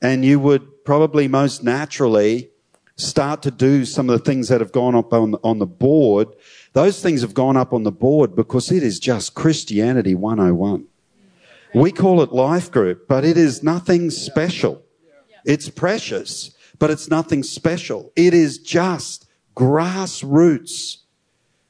and 0.02 0.24
you 0.24 0.40
would 0.40 0.84
probably 0.84 1.28
most 1.28 1.62
naturally 1.62 2.50
start 2.96 3.40
to 3.42 3.50
do 3.50 3.84
some 3.84 4.10
of 4.10 4.18
the 4.18 4.24
things 4.24 4.48
that 4.48 4.60
have 4.60 4.72
gone 4.72 4.94
up 4.94 5.12
on, 5.12 5.36
on 5.44 5.58
the 5.58 5.66
board. 5.66 6.28
Those 6.72 7.00
things 7.00 7.22
have 7.22 7.34
gone 7.34 7.56
up 7.56 7.72
on 7.72 7.84
the 7.84 7.92
board 7.92 8.34
because 8.34 8.70
it 8.70 8.82
is 8.82 8.98
just 8.98 9.34
Christianity 9.34 10.14
101. 10.14 10.86
We 11.74 11.90
call 11.90 12.20
it 12.20 12.32
life 12.32 12.70
group, 12.70 13.08
but 13.08 13.24
it 13.24 13.38
is 13.38 13.62
nothing 13.62 14.10
special. 14.10 14.82
It's 15.44 15.70
precious, 15.70 16.54
but 16.78 16.90
it's 16.90 17.08
nothing 17.08 17.42
special. 17.42 18.12
It 18.14 18.34
is 18.34 18.58
just 18.58 19.26
grassroots 19.56 20.98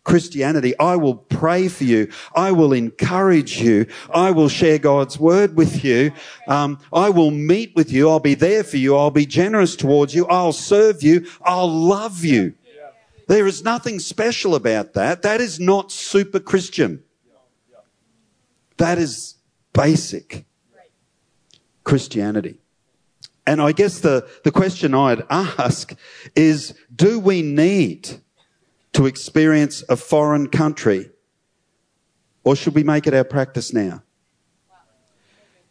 Christianity. 0.04 0.76
I 0.78 0.96
will 0.96 1.14
pray 1.14 1.68
for 1.68 1.84
you. 1.84 2.10
I 2.34 2.50
will 2.52 2.72
encourage 2.72 3.60
you. 3.60 3.86
I 4.12 4.30
will 4.32 4.48
share 4.48 4.78
God's 4.78 5.18
word 5.18 5.56
with 5.56 5.84
you. 5.84 6.12
Um, 6.48 6.78
I 6.92 7.10
will 7.10 7.30
meet 7.30 7.74
with 7.76 7.92
you. 7.92 8.10
I'll 8.10 8.20
be 8.20 8.34
there 8.34 8.64
for 8.64 8.78
you. 8.78 8.96
I'll 8.96 9.10
be 9.10 9.26
generous 9.26 9.76
towards 9.76 10.14
you. 10.14 10.26
I'll 10.26 10.52
serve 10.52 11.02
you. 11.02 11.26
I'll 11.42 11.70
love 11.70 12.24
you. 12.24 12.54
There 13.28 13.46
is 13.46 13.62
nothing 13.62 13.98
special 13.98 14.54
about 14.54 14.94
that. 14.94 15.22
That 15.22 15.40
is 15.40 15.60
not 15.60 15.92
super 15.92 16.40
Christian. 16.40 17.02
That 18.78 18.98
is 18.98 19.36
basic 19.72 20.44
Christianity. 21.84 22.58
And 23.46 23.60
I 23.60 23.72
guess 23.72 24.00
the, 24.00 24.28
the 24.44 24.50
question 24.50 24.94
I'd 24.94 25.24
ask 25.30 25.94
is, 26.34 26.74
do 26.94 27.18
we 27.18 27.42
need 27.42 28.21
to 28.92 29.06
experience 29.06 29.82
a 29.88 29.96
foreign 29.96 30.48
country? 30.48 31.10
Or 32.44 32.56
should 32.56 32.74
we 32.74 32.82
make 32.82 33.06
it 33.06 33.14
our 33.14 33.24
practice 33.24 33.72
now? 33.72 34.02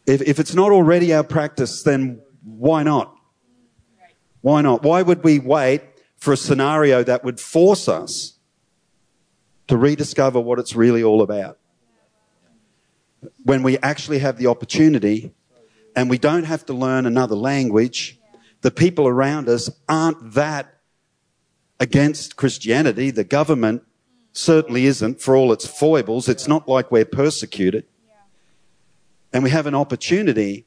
If, 0.06 0.22
if 0.22 0.40
it's 0.40 0.54
not 0.54 0.72
already 0.72 1.14
our 1.14 1.22
practice, 1.22 1.82
then 1.82 2.20
why 2.44 2.82
not? 2.82 3.14
Why 4.40 4.60
not? 4.60 4.82
Why 4.82 5.02
would 5.02 5.22
we 5.22 5.38
wait 5.38 5.82
for 6.16 6.32
a 6.32 6.36
scenario 6.36 7.04
that 7.04 7.24
would 7.24 7.38
force 7.38 7.88
us 7.88 8.38
to 9.68 9.76
rediscover 9.76 10.40
what 10.40 10.58
it's 10.58 10.74
really 10.74 11.02
all 11.02 11.22
about? 11.22 11.58
When 13.44 13.62
we 13.62 13.78
actually 13.78 14.18
have 14.18 14.36
the 14.38 14.48
opportunity 14.48 15.32
and 15.94 16.10
we 16.10 16.18
don't 16.18 16.44
have 16.44 16.66
to 16.66 16.72
learn 16.72 17.06
another 17.06 17.36
language, 17.36 18.18
the 18.62 18.72
people 18.72 19.06
around 19.06 19.48
us 19.48 19.70
aren't 19.88 20.32
that 20.32 20.71
against 21.82 22.36
Christianity. 22.36 23.10
The 23.10 23.24
government 23.24 23.82
certainly 24.32 24.86
isn't 24.86 25.20
for 25.20 25.34
all 25.34 25.52
its 25.52 25.66
foibles. 25.66 26.28
It's 26.28 26.46
not 26.46 26.68
like 26.68 26.92
we're 26.92 27.04
persecuted. 27.04 27.84
And 29.32 29.42
we 29.42 29.50
have 29.50 29.66
an 29.66 29.74
opportunity 29.74 30.64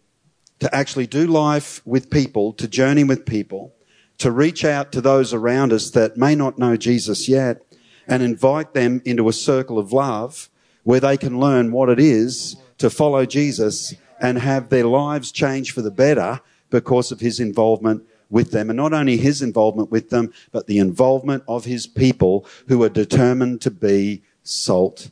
to 0.60 0.76
actually 0.76 1.08
do 1.08 1.26
life 1.26 1.82
with 1.86 2.10
people, 2.10 2.52
to 2.54 2.68
journey 2.68 3.06
with 3.06 3.26
people, 3.26 3.74
to 4.18 4.30
reach 4.30 4.66
out 4.66 4.92
to 4.92 5.00
those 5.00 5.34
around 5.34 5.72
us 5.72 5.90
that 5.92 6.18
may 6.18 6.36
not 6.36 6.60
know 6.60 6.76
Jesus 6.76 7.30
yet 7.30 7.62
and 8.10 8.22
invite 8.22 8.74
them 8.74 9.02
into 9.06 9.30
a 9.30 9.34
circle 9.34 9.80
of 9.80 9.94
love 9.94 10.50
where 10.84 11.00
they 11.00 11.16
can 11.16 11.40
learn 11.40 11.72
what 11.72 11.88
it 11.88 12.00
is 12.00 12.58
to 12.78 12.90
follow 12.90 13.26
Jesus 13.26 13.96
and 14.20 14.40
have 14.40 14.68
their 14.68 14.86
lives 14.86 15.32
change 15.32 15.72
for 15.72 15.82
the 15.82 15.92
better 15.92 16.42
because 16.70 17.10
of 17.14 17.22
his 17.22 17.40
involvement 17.40 18.04
with 18.30 18.52
them. 18.52 18.70
And 18.70 18.78
not 18.78 18.94
only 18.94 19.18
his 19.18 19.42
involvement 19.42 19.92
with 19.92 20.10
them, 20.10 20.34
but 20.52 20.68
the 20.68 20.80
involvement 20.80 21.44
of 21.48 21.66
his 21.66 21.88
people 21.88 22.46
who 22.68 22.82
are 22.84 22.90
determined 22.90 23.62
to 23.62 23.72
be 23.72 24.24
salt 24.44 25.10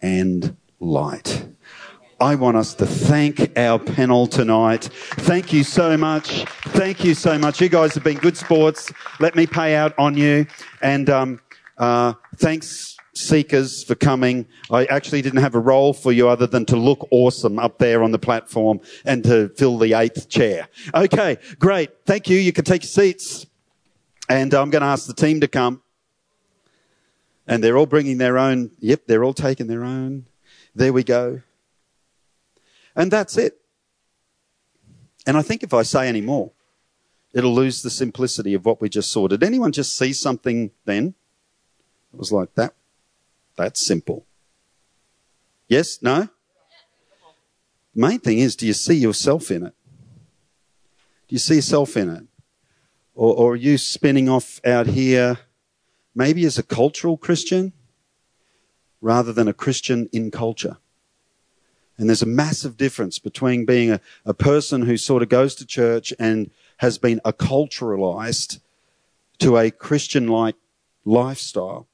and 0.00 0.56
light. 0.80 1.46
I 2.18 2.34
want 2.34 2.56
us 2.56 2.72
to 2.76 2.86
thank 2.86 3.58
our 3.58 3.78
panel 3.78 4.26
tonight. 4.26 4.84
Thank 4.84 5.52
you 5.52 5.62
so 5.62 5.98
much. 5.98 6.46
Thank 6.68 7.04
you 7.04 7.12
so 7.12 7.38
much. 7.38 7.60
You 7.60 7.68
guys 7.68 7.94
have 7.94 8.04
been 8.04 8.16
good 8.16 8.38
sports. 8.38 8.90
Let 9.20 9.36
me 9.36 9.46
pay 9.46 9.74
out 9.74 9.92
on 9.98 10.16
you. 10.16 10.46
And 10.80 11.10
um, 11.10 11.40
uh, 11.76 12.14
thanks, 12.36 12.95
seekers, 13.16 13.82
for 13.84 13.94
coming. 13.94 14.46
I 14.70 14.84
actually 14.86 15.22
didn't 15.22 15.40
have 15.40 15.54
a 15.54 15.60
role 15.60 15.92
for 15.92 16.12
you 16.12 16.28
other 16.28 16.46
than 16.46 16.66
to 16.66 16.76
look 16.76 17.08
awesome 17.10 17.58
up 17.58 17.78
there 17.78 18.02
on 18.02 18.12
the 18.12 18.18
platform 18.18 18.80
and 19.04 19.24
to 19.24 19.48
fill 19.50 19.78
the 19.78 19.94
eighth 19.94 20.28
chair. 20.28 20.68
Okay, 20.94 21.38
great. 21.58 21.90
Thank 22.04 22.28
you. 22.28 22.38
You 22.38 22.52
can 22.52 22.64
take 22.64 22.82
your 22.82 22.88
seats. 22.88 23.46
And 24.28 24.52
I'm 24.54 24.70
going 24.70 24.82
to 24.82 24.88
ask 24.88 25.06
the 25.06 25.14
team 25.14 25.40
to 25.40 25.48
come. 25.48 25.82
And 27.46 27.62
they're 27.62 27.76
all 27.76 27.86
bringing 27.86 28.18
their 28.18 28.38
own. 28.38 28.72
Yep, 28.80 29.02
they're 29.06 29.22
all 29.22 29.34
taking 29.34 29.68
their 29.68 29.84
own. 29.84 30.26
There 30.74 30.92
we 30.92 31.04
go. 31.04 31.42
And 32.96 33.10
that's 33.10 33.36
it. 33.36 33.60
And 35.26 35.36
I 35.36 35.42
think 35.42 35.62
if 35.62 35.74
I 35.74 35.82
say 35.82 36.08
any 36.08 36.20
more, 36.20 36.52
it'll 37.32 37.54
lose 37.54 37.82
the 37.82 37.90
simplicity 37.90 38.54
of 38.54 38.64
what 38.64 38.80
we 38.80 38.88
just 38.88 39.12
saw. 39.12 39.28
Did 39.28 39.42
anyone 39.42 39.72
just 39.72 39.96
see 39.96 40.12
something 40.12 40.70
then? 40.84 41.14
It 42.12 42.18
was 42.18 42.32
like 42.32 42.54
that. 42.54 42.74
That's 43.56 43.84
simple. 43.84 44.26
Yes? 45.68 46.02
No? 46.02 46.28
Main 47.94 48.18
thing 48.20 48.38
is, 48.38 48.56
do 48.56 48.66
you 48.66 48.74
see 48.74 48.96
yourself 48.96 49.50
in 49.50 49.64
it? 49.64 49.74
Do 51.28 51.34
you 51.34 51.38
see 51.38 51.56
yourself 51.56 51.96
in 51.96 52.10
it? 52.10 52.24
Or, 53.14 53.34
or 53.34 53.52
are 53.52 53.56
you 53.56 53.78
spinning 53.78 54.28
off 54.28 54.60
out 54.66 54.86
here, 54.86 55.38
maybe 56.14 56.44
as 56.44 56.58
a 56.58 56.62
cultural 56.62 57.16
Christian, 57.16 57.72
rather 59.00 59.32
than 59.32 59.48
a 59.48 59.54
Christian 59.54 60.08
in 60.12 60.30
culture? 60.30 60.76
And 61.96 62.10
there's 62.10 62.22
a 62.22 62.26
massive 62.26 62.76
difference 62.76 63.18
between 63.18 63.64
being 63.64 63.90
a, 63.90 64.00
a 64.26 64.34
person 64.34 64.82
who 64.82 64.98
sort 64.98 65.22
of 65.22 65.30
goes 65.30 65.54
to 65.54 65.66
church 65.66 66.12
and 66.18 66.50
has 66.78 66.98
been 66.98 67.20
acculturalized 67.24 68.60
to 69.38 69.56
a 69.56 69.70
Christian 69.70 70.28
like 70.28 70.56
lifestyle 71.06 71.88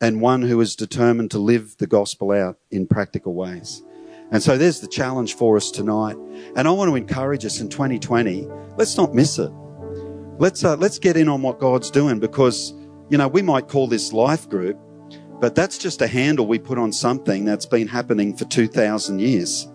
and 0.00 0.20
one 0.20 0.42
who 0.42 0.60
is 0.60 0.76
determined 0.76 1.30
to 1.30 1.38
live 1.38 1.76
the 1.78 1.86
gospel 1.86 2.32
out 2.32 2.58
in 2.70 2.86
practical 2.86 3.34
ways. 3.34 3.82
And 4.30 4.42
so 4.42 4.58
there's 4.58 4.80
the 4.80 4.88
challenge 4.88 5.34
for 5.34 5.56
us 5.56 5.70
tonight. 5.70 6.16
And 6.56 6.66
I 6.66 6.70
want 6.70 6.90
to 6.90 6.96
encourage 6.96 7.44
us 7.44 7.60
in 7.60 7.68
2020, 7.68 8.46
let's 8.76 8.96
not 8.96 9.14
miss 9.14 9.38
it. 9.38 9.50
Let's, 10.38 10.64
uh, 10.64 10.76
let's 10.76 10.98
get 10.98 11.16
in 11.16 11.28
on 11.28 11.42
what 11.42 11.58
God's 11.58 11.90
doing 11.90 12.18
because, 12.18 12.74
you 13.08 13.16
know, 13.16 13.28
we 13.28 13.40
might 13.40 13.68
call 13.68 13.86
this 13.86 14.12
life 14.12 14.48
group, 14.48 14.78
but 15.40 15.54
that's 15.54 15.78
just 15.78 16.02
a 16.02 16.06
handle 16.06 16.46
we 16.46 16.58
put 16.58 16.78
on 16.78 16.92
something 16.92 17.44
that's 17.44 17.66
been 17.66 17.86
happening 17.86 18.36
for 18.36 18.44
2,000 18.46 19.18
years. 19.18 19.68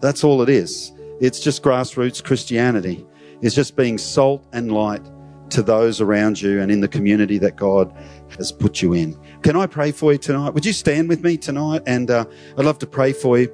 That's 0.00 0.24
all 0.24 0.42
it 0.42 0.48
is. 0.48 0.92
It's 1.20 1.40
just 1.40 1.62
grassroots 1.62 2.22
Christianity. 2.22 3.06
It's 3.40 3.54
just 3.54 3.76
being 3.76 3.96
salt 3.96 4.44
and 4.52 4.72
light 4.72 5.06
to 5.54 5.62
those 5.62 6.00
around 6.00 6.40
you 6.40 6.60
and 6.60 6.70
in 6.70 6.80
the 6.80 6.88
community 6.88 7.38
that 7.38 7.56
God 7.56 7.94
has 8.36 8.50
put 8.50 8.82
you 8.82 8.92
in. 8.92 9.18
Can 9.42 9.56
I 9.56 9.66
pray 9.66 9.92
for 9.92 10.12
you 10.12 10.18
tonight? 10.18 10.50
Would 10.50 10.66
you 10.66 10.72
stand 10.72 11.08
with 11.08 11.22
me 11.22 11.36
tonight? 11.36 11.82
And 11.86 12.10
uh, 12.10 12.26
I'd 12.58 12.64
love 12.64 12.78
to 12.80 12.86
pray 12.86 13.12
for 13.12 13.38
you. 13.38 13.52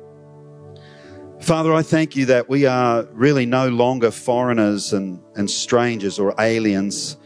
Father, 1.40 1.72
I 1.72 1.82
thank 1.82 2.16
you 2.16 2.26
that 2.26 2.48
we 2.48 2.66
are 2.66 3.04
really 3.12 3.46
no 3.46 3.68
longer 3.68 4.10
foreigners 4.10 4.92
and, 4.92 5.22
and 5.36 5.50
strangers 5.50 6.18
or 6.18 6.34
aliens, 6.38 7.18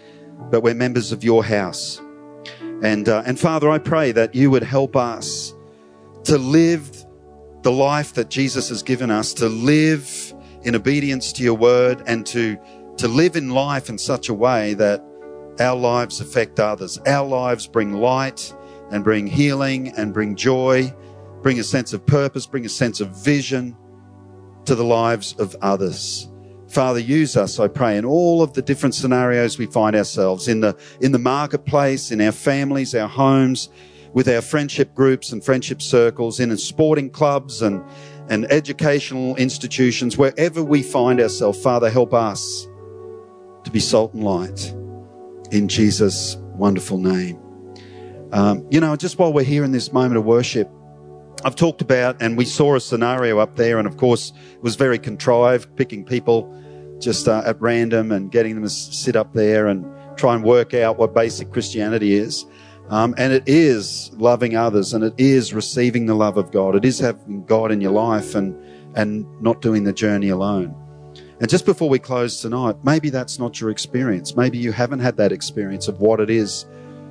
but 0.51 0.63
we're 0.63 0.75
members 0.75 1.13
of 1.13 1.23
your 1.23 1.45
house. 1.45 2.01
And, 2.83 3.09
uh, 3.09 3.23
and 3.27 3.39
Father, 3.39 3.71
I 3.71 3.79
pray 3.79 4.13
that 4.13 4.35
you 4.35 4.51
would 4.51 4.63
help 4.63 4.97
us 4.97 5.55
to 6.25 6.37
live 6.37 7.05
the 7.63 7.73
life 7.73 8.15
that 8.15 8.29
Jesus 8.29 8.69
has 8.69 8.83
given 8.83 9.11
us, 9.11 9.35
to 9.35 9.49
live 9.49 10.35
in 10.63 10.75
obedience 10.75 11.33
to 11.35 11.43
your 11.45 11.55
word 11.55 12.03
and 12.07 12.27
to, 12.27 12.59
to 12.99 13.09
live 13.09 13.37
in 13.37 13.51
life 13.51 13.89
in 13.89 13.99
such 13.99 14.29
a 14.29 14.35
way 14.35 14.75
that 14.75 15.05
our 15.61 15.77
lives 15.77 16.21
affect 16.21 16.61
others. 16.61 16.99
Our 17.07 17.27
lives 17.27 17.67
bring 17.67 17.93
light 17.93 18.55
and 18.91 19.03
bring 19.03 19.27
healing 19.27 19.89
and 19.97 20.13
bring 20.13 20.37
joy, 20.37 20.95
bring 21.43 21.59
a 21.59 21.65
sense 21.65 21.93
of 21.93 22.07
purpose, 22.07 22.47
bring 22.47 22.65
a 22.65 22.69
sense 22.69 23.01
of 23.01 23.11
vision 23.11 23.77
to 24.65 24.75
the 24.75 24.85
lives 24.85 25.35
of 25.39 25.57
others. 25.61 26.29
Father, 26.69 26.99
use 26.99 27.37
us, 27.37 27.61
I 27.61 27.69
pray, 27.69 27.97
in 27.97 28.05
all 28.05 28.43
of 28.43 28.55
the 28.55 28.63
different 28.63 28.95
scenarios 28.95 29.59
we 29.59 29.67
find 29.67 29.95
ourselves 29.95 30.49
in 30.49 30.61
the, 30.61 30.77
in 31.01 31.13
the 31.13 31.19
marketplace, 31.19 32.11
in 32.11 32.21
our 32.21 32.33
families, 32.33 32.95
our 32.95 33.09
homes, 33.09 33.69
with 34.13 34.29
our 34.29 34.41
friendship 34.41 34.95
groups 34.95 35.31
and 35.33 35.45
friendship 35.45 35.83
circles, 35.83 36.41
in 36.41 36.57
sporting 36.57 37.11
clubs 37.11 37.63
and, 37.63 37.85
and 38.29 38.51
educational 38.51 39.37
institutions, 39.37 40.17
wherever 40.17 40.65
we 40.65 40.83
find 40.83 41.21
ourselves. 41.21 41.63
Father, 41.63 41.91
help 41.91 42.15
us 42.15 42.67
to 43.65 43.71
be 43.71 43.81
salt 43.81 44.15
and 44.15 44.25
light 44.25 44.73
in 45.51 45.69
Jesus' 45.69 46.37
wonderful 46.55 46.99
name. 46.99 47.39
Um, 48.33 48.67
you 48.71 48.81
know, 48.81 48.97
just 48.97 49.19
while 49.19 49.33
we're 49.33 49.45
here 49.45 49.65
in 49.65 49.73
this 49.73 49.93
moment 49.93 50.17
of 50.17 50.25
worship, 50.25 50.69
I've 51.45 51.57
talked 51.57 51.83
about, 51.83 52.21
and 52.23 52.37
we 52.37 52.45
saw 52.45 52.75
a 52.75 52.81
scenario 52.81 53.39
up 53.39 53.57
there, 53.57 53.79
and 53.79 53.87
of 53.87 53.97
course, 53.97 54.33
it 54.55 54.63
was 54.63 54.77
very 54.77 54.99
contrived, 54.99 55.77
picking 55.77 56.05
people 56.05 56.51
just 57.01 57.29
uh, 57.29 57.43
at 57.45 57.61
random 57.61 58.13
and 58.13 58.31
getting 58.31 58.55
them 58.55 58.65
to 58.65 58.71
sit 58.71 59.15
up 59.15 59.35
there 59.35 59.67
and 59.67 59.85
try 60.17 60.35
and 60.35 60.43
work 60.43 60.75
out 60.75 60.97
what 60.97 61.15
basic 61.15 61.53
Christianity 61.53 62.15
is. 62.15 62.47
Um, 62.89 63.15
and 63.19 63.33
it 63.33 63.45
is 63.47 64.11
loving 64.15 64.57
others, 64.57 64.95
and 64.95 65.05
it 65.05 65.15
is 65.19 65.55
receiving 65.55 66.07
the 66.07 66.15
love 66.15 66.37
of 66.37 66.51
God. 66.51 66.75
It 66.77 66.85
is 66.85 66.99
having 66.99 67.45
God 67.45 67.73
in 67.73 67.81
your 67.81 67.93
life 67.93 68.35
and 68.35 68.57
and 68.97 69.27
not 69.43 69.61
doing 69.61 69.85
the 69.85 69.93
journey 69.93 70.29
alone. 70.29 70.75
And 71.45 71.51
just 71.51 71.67
before 71.67 71.91
we 71.91 71.99
close 71.99 72.41
tonight, 72.41 72.77
maybe 72.85 73.11
that's 73.11 73.39
not 73.39 73.61
your 73.61 73.69
experience. 73.69 74.35
Maybe 74.35 74.57
you 74.57 74.73
haven't 74.73 75.01
had 75.01 75.19
that 75.19 75.31
experience 75.31 75.89
of 75.89 76.01
what 76.01 76.19
it 76.19 76.31
is 76.31 76.65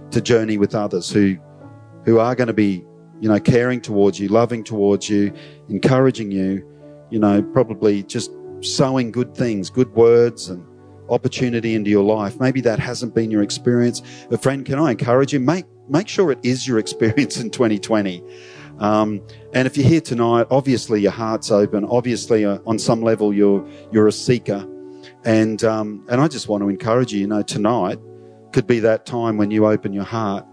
to 0.09 0.21
journey 0.21 0.57
with 0.57 0.73
others 0.73 1.07
who 1.07 1.37
who 2.05 2.17
are 2.17 2.33
going 2.33 2.47
to 2.47 2.53
be 2.53 2.83
you 3.21 3.29
know, 3.29 3.39
caring 3.39 3.79
towards 3.79 4.19
you, 4.19 4.29
loving 4.29 4.63
towards 4.63 5.07
you, 5.07 5.31
encouraging 5.69 6.31
you, 6.31 6.67
you 7.11 7.19
know, 7.19 7.43
probably 7.43 8.01
just 8.01 8.31
sowing 8.61 9.11
good 9.11 9.35
things, 9.35 9.69
good 9.69 9.93
words 9.93 10.49
and 10.49 10.65
opportunity 11.11 11.75
into 11.75 11.91
your 11.91 12.03
life. 12.03 12.39
Maybe 12.39 12.59
that 12.61 12.79
hasn't 12.79 13.13
been 13.13 13.29
your 13.29 13.43
experience. 13.43 14.01
But 14.31 14.41
friend, 14.41 14.65
can 14.65 14.79
I 14.79 14.89
encourage 14.89 15.31
you? 15.31 15.41
Make, 15.41 15.65
make 15.87 16.07
sure 16.07 16.31
it 16.31 16.39
is 16.41 16.67
your 16.67 16.79
experience 16.85 17.37
in 17.37 17.51
2020. 17.51 18.23
Um, 18.79 19.21
and 19.53 19.67
if 19.67 19.77
you're 19.77 19.87
here 19.87 20.01
tonight, 20.01 20.47
obviously 20.49 21.01
your 21.01 21.11
heart's 21.11 21.51
open. 21.51 21.85
Obviously, 21.85 22.45
uh, 22.45 22.59
on 22.65 22.79
some 22.79 23.01
level, 23.01 23.33
you're 23.33 23.67
you're 23.91 24.07
a 24.07 24.11
seeker, 24.11 24.67
and 25.23 25.63
um, 25.63 26.05
and 26.09 26.19
I 26.19 26.27
just 26.27 26.47
want 26.47 26.63
to 26.63 26.69
encourage 26.69 27.13
you. 27.13 27.21
You 27.21 27.27
know, 27.27 27.41
tonight 27.41 27.99
could 28.51 28.67
be 28.67 28.79
that 28.79 29.05
time 29.05 29.37
when 29.37 29.51
you 29.51 29.65
open 29.65 29.93
your 29.93 30.03
heart 30.03 30.45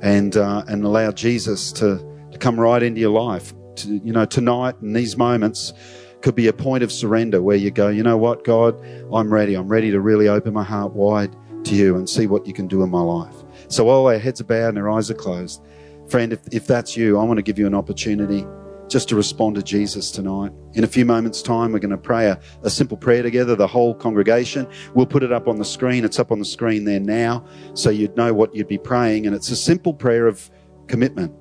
and 0.00 0.36
uh, 0.36 0.64
and 0.68 0.84
allow 0.84 1.10
Jesus 1.12 1.72
to, 1.72 1.98
to 2.30 2.38
come 2.38 2.58
right 2.58 2.82
into 2.82 3.00
your 3.00 3.10
life. 3.10 3.52
To, 3.76 3.88
you 3.88 4.12
know, 4.12 4.24
tonight 4.26 4.80
and 4.80 4.94
these 4.94 5.16
moments 5.16 5.72
could 6.20 6.34
be 6.34 6.46
a 6.46 6.52
point 6.52 6.84
of 6.84 6.92
surrender 6.92 7.42
where 7.42 7.56
you 7.56 7.70
go, 7.70 7.88
you 7.88 8.02
know 8.02 8.16
what, 8.16 8.44
God, 8.44 8.76
I'm 9.12 9.32
ready. 9.32 9.54
I'm 9.54 9.68
ready 9.68 9.90
to 9.90 10.00
really 10.00 10.28
open 10.28 10.52
my 10.52 10.62
heart 10.62 10.92
wide 10.92 11.34
to 11.64 11.74
you 11.74 11.96
and 11.96 12.08
see 12.08 12.26
what 12.26 12.46
you 12.46 12.52
can 12.52 12.68
do 12.68 12.82
in 12.82 12.90
my 12.90 13.00
life. 13.00 13.34
So 13.68 13.84
while 13.84 14.06
our 14.06 14.18
heads 14.18 14.40
are 14.40 14.44
bowed 14.44 14.68
and 14.70 14.78
our 14.78 14.90
eyes 14.90 15.10
are 15.10 15.14
closed, 15.14 15.62
friend, 16.08 16.32
if, 16.32 16.40
if 16.52 16.66
that's 16.66 16.96
you, 16.96 17.18
I 17.18 17.24
want 17.24 17.38
to 17.38 17.42
give 17.42 17.58
you 17.58 17.66
an 17.66 17.74
opportunity 17.74 18.46
just 18.92 19.08
to 19.08 19.16
respond 19.16 19.56
to 19.56 19.62
Jesus 19.62 20.10
tonight. 20.10 20.52
In 20.74 20.84
a 20.84 20.86
few 20.86 21.06
moments' 21.06 21.40
time, 21.40 21.72
we're 21.72 21.78
going 21.78 21.90
to 21.90 21.96
pray 21.96 22.26
a, 22.26 22.38
a, 22.62 22.68
simple 22.68 22.96
prayer 22.96 23.22
together, 23.22 23.56
the 23.56 23.66
whole 23.66 23.94
congregation. 23.94 24.68
We'll 24.94 25.06
put 25.06 25.22
it 25.22 25.32
up 25.32 25.48
on 25.48 25.58
the 25.58 25.64
screen. 25.64 26.04
It's 26.04 26.18
up 26.18 26.30
on 26.30 26.38
the 26.38 26.44
screen 26.44 26.84
there 26.84 27.00
now, 27.00 27.46
so 27.72 27.88
you'd 27.88 28.16
know 28.16 28.34
what 28.34 28.54
you'd 28.54 28.68
be 28.68 28.78
praying. 28.78 29.26
And 29.26 29.34
it's 29.34 29.50
a 29.50 29.56
simple 29.56 29.94
prayer 29.94 30.26
of 30.26 30.50
commitment, 30.88 31.34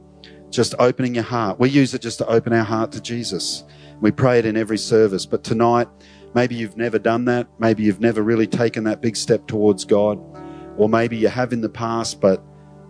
just 0.49 0.73
opening 0.79 1.15
your 1.15 1.25
heart. 1.25 1.59
We 1.59 1.69
use 1.69 1.93
it 1.93 2.01
just 2.01 2.19
to 2.19 2.27
open 2.27 2.53
our 2.53 2.63
heart 2.63 2.93
to 2.93 3.01
Jesus. 3.01 3.65
We 3.99 4.11
pray 4.11 4.39
it 4.39 4.45
in 4.45 4.55
every 4.55 4.77
service. 4.77 5.25
But 5.25 5.43
tonight, 5.43 5.89
maybe 6.33 6.55
you've 6.55 6.77
never 6.77 6.99
done 6.99 7.25
that. 7.25 7.47
Maybe 7.59 7.83
you've 7.83 7.99
never 7.99 8.21
really 8.21 8.47
taken 8.47 8.85
that 8.85 9.01
big 9.01 9.17
step 9.17 9.47
towards 9.47 9.83
God. 9.83 10.19
Or 10.77 10.87
maybe 10.87 11.17
you 11.17 11.27
have 11.27 11.51
in 11.51 11.59
the 11.59 11.69
past, 11.69 12.21
but 12.21 12.41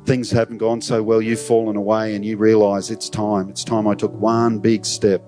things 0.05 0.31
haven't 0.31 0.57
gone 0.57 0.81
so 0.81 1.03
well, 1.03 1.21
you've 1.21 1.41
fallen 1.41 1.75
away 1.75 2.15
and 2.15 2.25
you 2.25 2.37
realize 2.37 2.91
it's 2.91 3.09
time. 3.09 3.49
It's 3.49 3.63
time 3.63 3.87
I 3.87 3.95
took 3.95 4.13
one 4.13 4.59
big 4.59 4.85
step 4.85 5.21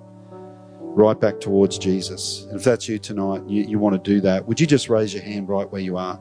right 0.79 1.19
back 1.19 1.39
towards 1.39 1.77
Jesus. 1.77 2.45
And 2.49 2.55
if 2.55 2.63
that's 2.63 2.88
you 2.88 2.99
tonight, 2.99 3.43
you, 3.47 3.63
you 3.63 3.79
want 3.79 3.95
to 3.95 4.12
do 4.12 4.21
that, 4.21 4.47
would 4.47 4.59
you 4.59 4.67
just 4.67 4.89
raise 4.89 5.13
your 5.13 5.23
hand 5.23 5.49
right 5.49 5.69
where 5.71 5.81
you 5.81 5.97
are? 5.97 6.19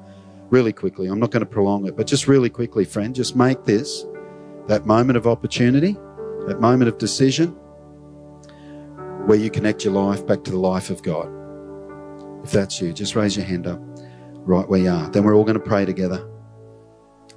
Really 0.50 0.72
quickly. 0.72 1.08
I'm 1.08 1.18
not 1.18 1.30
going 1.30 1.40
to 1.40 1.46
prolong 1.46 1.86
it, 1.86 1.96
but 1.96 2.06
just 2.06 2.28
really 2.28 2.50
quickly, 2.50 2.84
friend, 2.84 3.14
just 3.14 3.36
make 3.36 3.64
this 3.64 4.04
that 4.68 4.86
moment 4.86 5.16
of 5.16 5.26
opportunity, 5.26 5.94
that 6.46 6.58
moment 6.60 6.88
of 6.88 6.96
decision 6.96 7.48
where 9.26 9.38
you 9.38 9.50
connect 9.50 9.84
your 9.84 9.92
life 9.92 10.26
back 10.26 10.44
to 10.44 10.50
the 10.50 10.58
life 10.58 10.90
of 10.90 11.02
God. 11.02 11.28
If 12.44 12.52
that's 12.52 12.80
you, 12.80 12.92
just 12.92 13.16
raise 13.16 13.36
your 13.36 13.46
hand 13.46 13.66
up 13.66 13.80
right 14.44 14.68
where 14.68 14.80
you 14.80 14.90
are. 14.90 15.08
Then 15.10 15.24
we're 15.24 15.34
all 15.34 15.44
going 15.44 15.58
to 15.58 15.60
pray 15.60 15.84
together. 15.84 16.28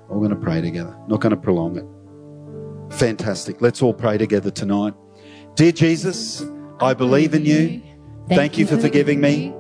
We're 0.09 0.17
going 0.17 0.29
to 0.29 0.35
pray 0.35 0.61
together. 0.61 0.95
Not 1.07 1.21
going 1.21 1.31
to 1.31 1.37
prolong 1.37 1.77
it. 1.77 1.85
Fantastic. 2.97 3.61
Let's 3.61 3.81
all 3.81 3.93
pray 3.93 4.17
together 4.17 4.51
tonight. 4.51 4.93
Dear 5.55 5.71
Jesus, 5.71 6.45
I 6.79 6.93
believe 6.93 7.33
in 7.33 7.45
you. 7.45 7.81
Thank 8.29 8.57
you 8.57 8.65
for 8.65 8.77
forgiving 8.77 9.21
me. 9.21 9.53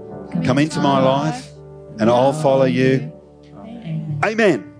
Come 0.43 0.57
into 0.57 0.79
my 0.79 0.99
life 0.99 1.51
and 1.99 2.09
I'll 2.09 2.33
follow 2.33 2.65
you. 2.65 3.11
Amen. 4.23 4.71